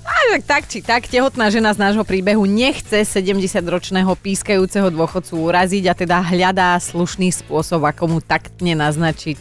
A 0.02 0.42
tak, 0.42 0.42
tak 0.42 0.64
či 0.66 0.82
tak, 0.82 1.06
tehotná 1.06 1.54
žena 1.54 1.70
z 1.70 1.86
nášho 1.86 2.02
príbehu 2.02 2.50
nechce 2.50 3.06
70-ročného 3.06 4.10
pískajúceho 4.18 4.90
dôchodcu 4.90 5.38
uraziť 5.38 5.86
a 5.86 5.94
teda 5.94 6.18
hľadá 6.26 6.74
slušný 6.82 7.30
spôsob, 7.30 7.86
ako 7.86 8.18
mu 8.18 8.20
taktne 8.26 8.74
naznačiť, 8.74 9.38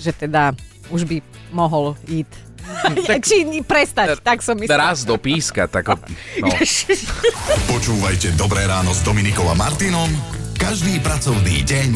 že 0.00 0.16
teda 0.16 0.56
už 0.88 1.04
by 1.04 1.16
mohol 1.52 1.92
ísť. 2.08 2.32
Tak, 3.04 3.28
či 3.28 3.44
prestať, 3.60 4.24
tak 4.24 4.40
som 4.40 4.56
myslela. 4.56 4.96
Raz 4.96 5.04
do 5.04 5.20
píska, 5.20 5.68
tak... 5.68 6.00
No. 6.40 6.48
Počúvajte 7.76 8.32
Dobré 8.40 8.64
ráno 8.64 8.96
s 8.96 9.04
Dominikou 9.04 9.44
a 9.44 9.52
Martinom 9.52 10.08
každý 10.56 10.96
pracovný 11.04 11.60
deň 11.60 11.90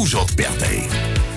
už 0.00 0.16
od 0.16 0.30
5. 0.32 1.33